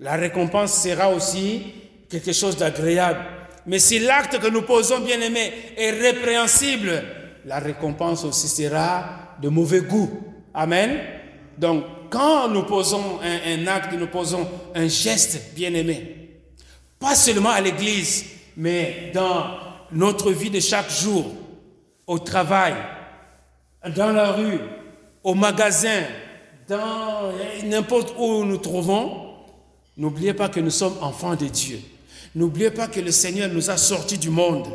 [0.00, 1.62] la récompense sera aussi
[2.08, 3.20] quelque chose d'agréable.
[3.66, 7.04] Mais si l'acte que nous posons, bien aimé, est répréhensible,
[7.44, 10.10] la récompense aussi sera de mauvais goût.
[10.54, 10.98] Amen.
[11.58, 16.40] Donc, quand nous posons un, acte, nous posons un geste, bien aimé,
[16.98, 18.24] pas seulement à l'église,
[18.56, 19.58] mais dans
[19.92, 21.26] notre vie de chaque jour,
[22.06, 22.74] au travail,
[23.94, 24.58] dans la rue,
[25.22, 26.02] au magasin,
[26.70, 27.32] dans
[27.64, 29.34] n'importe où nous trouvons,
[29.96, 31.80] n'oubliez pas que nous sommes enfants de Dieu.
[32.36, 34.68] N'oubliez pas que le Seigneur nous a sortis du monde.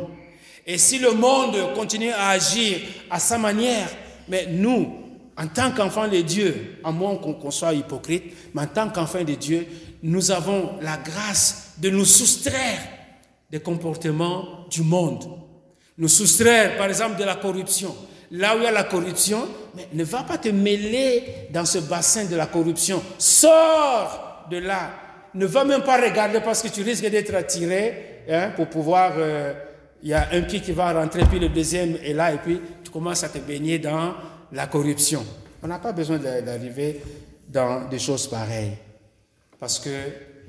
[0.66, 3.88] Et si le monde continue à agir à sa manière,
[4.28, 4.94] mais nous,
[5.38, 9.34] en tant qu'enfants de Dieu, à moins qu'on soit hypocrite, mais en tant qu'enfants de
[9.34, 9.66] Dieu,
[10.02, 12.78] nous avons la grâce de nous soustraire
[13.50, 15.24] des comportements du monde.
[15.96, 17.96] Nous soustraire, par exemple, de la corruption
[18.30, 19.46] là où il y a la corruption,
[19.92, 23.02] ne va pas te mêler dans ce bassin de la corruption.
[23.18, 24.90] Sors de là.
[25.34, 29.12] Ne va même pas regarder parce que tu risques d'être attiré hein, pour pouvoir...
[29.16, 29.52] Euh,
[30.02, 32.60] il y a un pied qui va rentrer, puis le deuxième est là, et puis
[32.84, 34.14] tu commences à te baigner dans
[34.52, 35.24] la corruption.
[35.62, 37.02] On n'a pas besoin d'arriver
[37.48, 38.76] dans des choses pareilles.
[39.58, 39.90] Parce que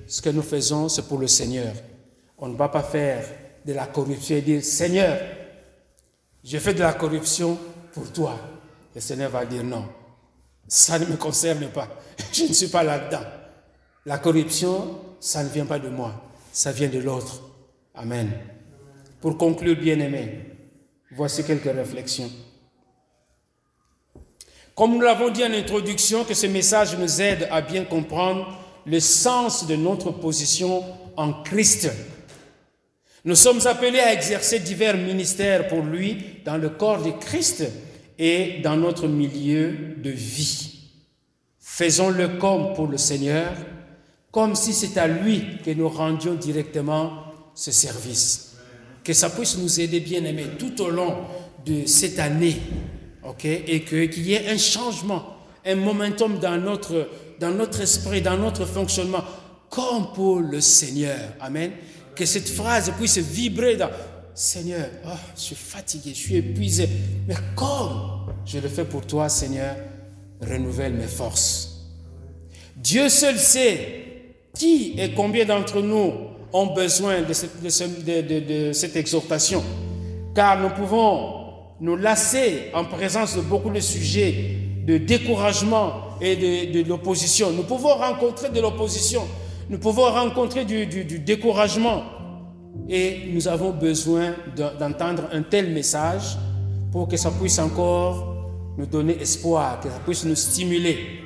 [0.06, 1.74] ce que nous faisons, c'est pour le Seigneur.
[2.38, 3.24] On ne va pas faire
[3.66, 5.18] de la corruption et dire, Seigneur,
[6.44, 7.58] j'ai fait de la corruption
[7.98, 8.38] pour toi.
[8.94, 9.86] Le Seigneur va dire non,
[10.68, 11.88] ça ne me concerne pas.
[12.34, 13.24] Je ne suis pas là-dedans.
[14.06, 16.14] La corruption, ça ne vient pas de moi,
[16.52, 17.42] ça vient de l'autre.
[17.96, 18.32] Amen.
[19.20, 20.46] Pour conclure, bien-aimés,
[21.12, 22.30] voici quelques réflexions.
[24.76, 29.00] Comme nous l'avons dit en introduction, que ce message nous aide à bien comprendre le
[29.00, 30.84] sens de notre position
[31.18, 31.90] en Christ.
[33.28, 36.16] Nous sommes appelés à exercer divers ministères pour lui
[36.46, 37.66] dans le corps de Christ
[38.18, 40.80] et dans notre milieu de vie.
[41.60, 43.52] Faisons-le comme pour le Seigneur,
[44.32, 48.56] comme si c'est à lui que nous rendions directement ce service.
[49.04, 51.18] Que ça puisse nous aider, bien aimés, tout au long
[51.66, 52.56] de cette année,
[53.44, 57.10] et qu'il y ait un changement, un momentum dans notre,
[57.42, 59.26] dans notre esprit, dans notre fonctionnement,
[59.70, 61.20] comme pour le Seigneur.
[61.42, 61.74] Amen
[62.18, 63.90] que cette phrase puisse vibrer dans
[64.34, 66.90] Seigneur, oh, je suis fatigué, je suis épuisé.
[67.28, 69.76] Mais comme je le fais pour toi, Seigneur,
[70.42, 71.86] renouvelle mes forces.
[72.76, 74.06] Dieu seul sait
[74.54, 76.14] qui et combien d'entre nous
[76.54, 79.64] ont besoin de, cette exhortation.
[80.36, 81.38] Car nous pouvons
[81.80, 84.58] nous lasser en présence de beaucoup de sujets
[84.88, 86.36] de découragement et
[86.72, 87.52] de, l'opposition.
[87.52, 89.28] Nous pouvons rencontrer de l'opposition,
[89.70, 92.04] nous pouvons rencontrer du, découragement.
[92.90, 94.34] Et nous avons besoin
[94.80, 96.38] d'entendre un tel message
[96.92, 98.36] pour que ça puisse encore
[98.78, 101.22] nous donner espoir, que ça puisse nous stimuler.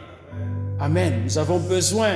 [0.79, 1.21] Amen.
[1.25, 2.13] Nous avons besoin.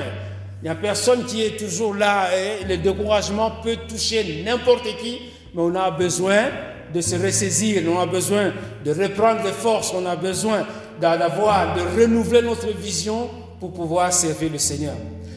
[0.62, 2.30] Il n'y a personne qui est toujours là.
[2.36, 5.20] Et le découragement peut toucher n'importe qui,
[5.54, 6.46] mais on a besoin
[6.92, 8.52] de se ressaisir, on a besoin
[8.84, 10.66] de reprendre les forces, on a besoin
[11.00, 14.96] d'avoir, de renouveler notre vision pour pouvoir servir le Seigneur.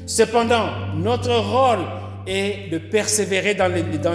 [0.09, 1.85] Cependant, notre rôle
[2.27, 3.69] est de persévérer dans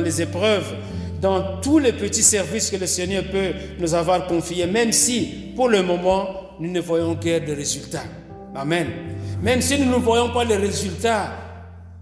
[0.03, 0.73] les, épreuves,
[1.21, 5.69] dans tous les petits services que le Seigneur peut nous avoir confiés, même si pour
[5.69, 8.05] le moment, nous ne voyons guère de résultats.
[8.55, 8.87] Amen.
[9.43, 11.31] Même si nous ne voyons pas les résultats,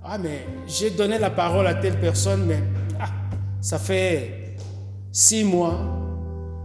[0.05, 2.59] ah mais j'ai donné la parole à telle personne, mais
[2.97, 3.09] ah,
[3.59, 4.55] ça fait
[5.11, 5.77] six mois,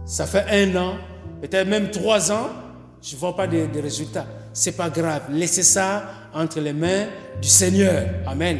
[0.05, 0.93] ça fait un an,
[1.41, 2.47] peut-être même trois ans,
[3.01, 4.25] je ne vois pas de, de résultats.
[4.53, 5.23] C'est pas grave.
[5.29, 6.03] Laissez ça
[6.33, 7.05] entre les mains
[7.41, 8.05] du Seigneur.
[8.25, 8.57] Amen.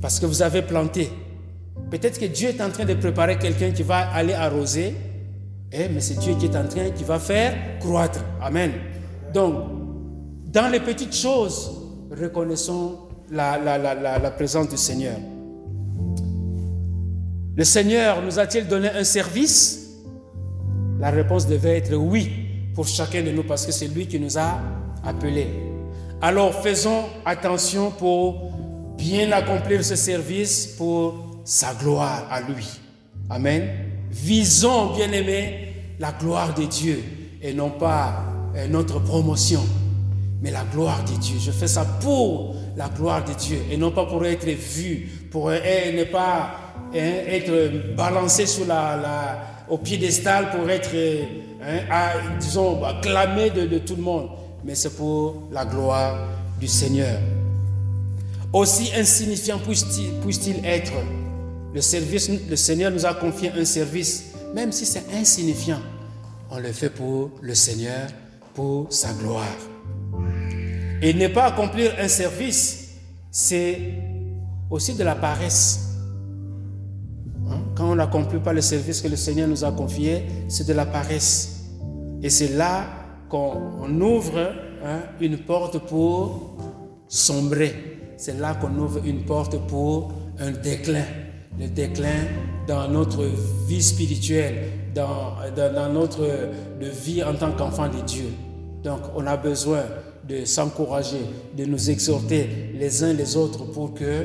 [0.00, 1.10] Parce que vous avez planté.
[1.90, 4.94] Peut-être que Dieu est en train de préparer quelqu'un qui va aller arroser.
[5.72, 8.20] Eh, mais c'est Dieu qui est en train, qui va faire croître.
[8.40, 8.72] Amen.
[9.32, 9.54] Donc,
[10.52, 11.70] dans les petites choses,
[12.10, 12.98] reconnaissons
[13.30, 15.16] la présence du Seigneur.
[17.56, 19.80] Le Seigneur nous a-t-il donné un service?
[20.98, 22.30] La réponse devait être oui
[22.74, 24.60] pour chacun de nous parce que c'est lui qui nous a
[25.04, 25.48] appelés.
[26.26, 28.50] Alors faisons attention pour
[28.96, 32.66] bien accomplir ce service pour sa gloire à lui.
[33.28, 33.68] Amen.
[34.10, 37.04] Visons, bien aimé, la gloire de Dieu
[37.42, 38.24] et non pas
[38.56, 39.60] euh, notre promotion,
[40.40, 41.36] mais la gloire de Dieu.
[41.38, 45.50] Je fais ça pour la gloire de Dieu et non pas pour être vu, pour
[45.50, 45.58] euh,
[45.94, 46.54] ne pas
[46.94, 51.22] hein, être balancé sous la, au piédestal, pour être euh,
[51.60, 54.30] hein, disons, acclamé de tout le monde,
[54.64, 56.16] mais c'est pour la gloire
[56.58, 57.20] du Seigneur.
[58.52, 60.92] Aussi insignifiant puisse-t-il être,
[61.74, 65.80] le, Seigneur nous a confié un service, même si c'est insignifiant,
[66.50, 68.08] on le fait pour le Seigneur,
[68.54, 69.44] pour sa gloire.
[71.02, 72.92] Et ne pas accomplir un service,
[73.30, 73.80] c'est
[74.70, 75.80] aussi de la paresse.
[77.50, 77.58] Hein?
[77.74, 80.86] Quand on n'accomplit pas le service que le Seigneur nous a confié, c'est de la
[80.86, 81.64] paresse.
[82.22, 84.52] Et c'est là qu'on ouvre
[84.84, 86.56] hein, une porte pour
[87.08, 87.74] sombrer.
[88.16, 91.04] C'est là qu'on ouvre une porte pour un déclin.
[91.58, 92.26] Le déclin
[92.66, 93.24] dans notre
[93.68, 96.26] vie spirituelle, dans, dans, notre
[96.80, 98.26] vie en tant qu'enfant de Dieu.
[98.82, 99.82] Donc on a besoin
[100.28, 101.20] de s'encourager,
[101.56, 104.24] de nous exhorter les uns les autres pour que,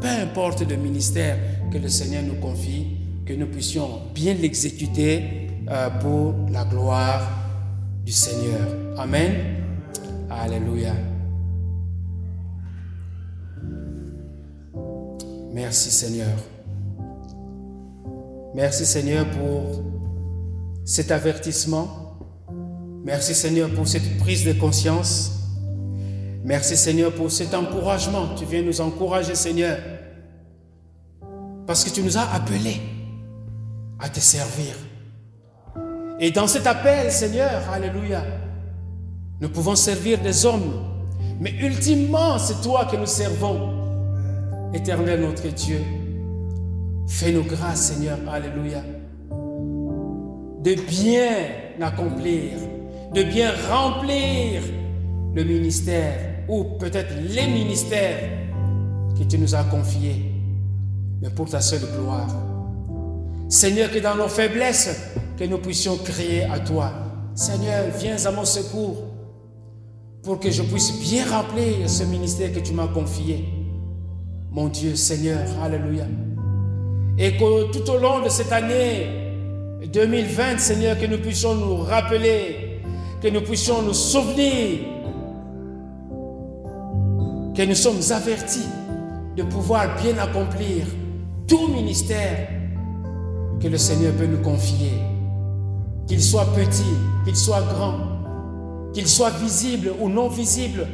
[0.00, 1.36] peu importe le ministère
[1.72, 2.86] que le Seigneur nous confie,
[3.26, 7.39] que nous puissions bien l'exécuter euh, pour la gloire
[8.04, 8.60] du Seigneur.
[8.96, 9.32] Amen.
[10.30, 10.94] Alléluia.
[15.52, 16.36] Merci Seigneur.
[18.54, 19.84] Merci Seigneur pour
[20.84, 22.18] cet avertissement.
[23.04, 25.32] Merci Seigneur pour cette prise de conscience.
[26.44, 28.34] Merci Seigneur pour cet encouragement.
[28.36, 29.78] Tu viens nous encourager Seigneur.
[31.66, 32.80] Parce que tu nous as appelés
[33.98, 34.74] à te servir.
[36.22, 38.22] Et dans cet appel, Seigneur, Alléluia,
[39.40, 40.84] nous pouvons servir des hommes.
[41.40, 43.70] Mais ultimement, c'est toi que nous servons.
[44.74, 45.80] Éternel notre Dieu,
[47.08, 48.82] fais-nous grâce, Seigneur, Alléluia,
[49.30, 51.30] de bien
[51.80, 52.52] accomplir,
[53.14, 54.62] de bien remplir
[55.34, 56.18] le ministère
[56.48, 58.20] ou peut-être les ministères
[59.18, 60.30] que tu nous as confiés,
[61.22, 62.28] mais pour ta seule gloire.
[63.48, 66.92] Seigneur, que dans nos faiblesses, que nous puissions crier à toi.
[67.34, 69.04] Seigneur, viens à mon secours
[70.22, 73.48] pour que je puisse bien remplir ce ministère que tu m'as confié.
[74.50, 76.04] Mon Dieu, Seigneur, Alléluia.
[77.16, 79.06] Et que tout au long de cette année
[79.90, 82.82] 2020, Seigneur, que nous puissions nous rappeler,
[83.22, 84.80] que nous puissions nous souvenir
[87.56, 88.68] que nous sommes avertis
[89.36, 90.84] de pouvoir bien accomplir
[91.48, 92.46] tout ministère
[93.58, 94.92] que le Seigneur peut nous confier,
[96.06, 96.82] qu'il soit petit,
[97.24, 97.94] qu'il soit grand,
[98.92, 100.86] qu'il soit visible ou non visible,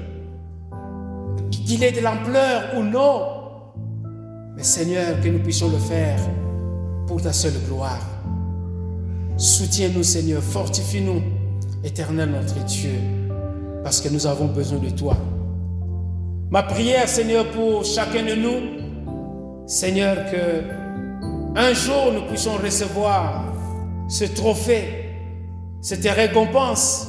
[1.51, 3.23] qu'il ait de l'ampleur ou non.
[4.57, 6.19] Mais Seigneur, que nous puissions le faire
[7.07, 8.01] pour ta seule gloire.
[9.37, 11.23] Soutiens-nous, Seigneur, fortifie-nous,
[11.85, 12.99] éternel notre Dieu,
[13.85, 15.17] parce que nous avons besoin de toi.
[16.51, 20.63] Ma prière, Seigneur, pour chacun de nous, Seigneur, que
[21.59, 23.56] un jour nous puissions recevoir
[24.09, 25.05] ce trophée,
[25.81, 27.09] cette récompense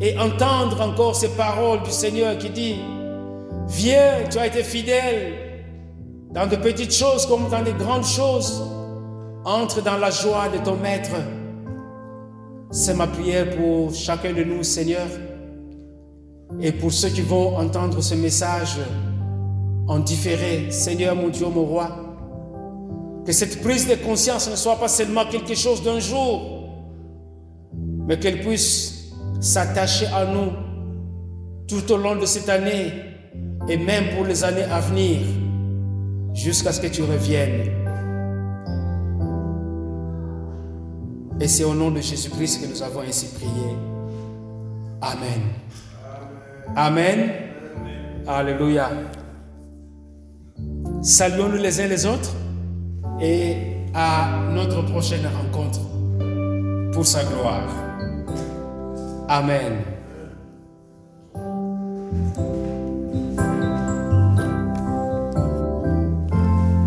[0.00, 2.76] et entendre encore ces paroles du Seigneur qui dit,
[3.68, 5.34] viens, tu as été fidèle
[6.32, 8.62] dans de petites choses comme dans de grandes choses,
[9.44, 11.10] entre dans la joie de ton Maître.
[12.70, 15.06] C'est ma prière pour chacun de nous, Seigneur,
[16.60, 18.78] et pour ceux qui vont entendre ce message
[19.86, 20.70] en différé.
[20.70, 22.11] Seigneur, mon Dieu, mon roi,
[23.24, 26.68] que cette prise de conscience ne soit pas seulement quelque chose d'un jour,
[28.06, 30.52] mais qu'elle puisse s'attacher à nous
[31.68, 32.92] tout au long de cette année
[33.68, 35.20] et même pour les années à venir,
[36.34, 37.70] jusqu'à ce que tu reviennes.
[41.40, 43.76] Et c'est au nom de Jésus-Christ que nous avons ainsi prié.
[45.00, 45.42] Amen.
[46.76, 47.30] Amen.
[48.26, 48.90] Alléluia.
[51.02, 52.32] Saluons-nous les uns les autres
[53.20, 53.56] et
[53.94, 55.80] à notre prochaine rencontre
[56.92, 57.68] pour sa gloire.
[59.28, 59.82] Amen.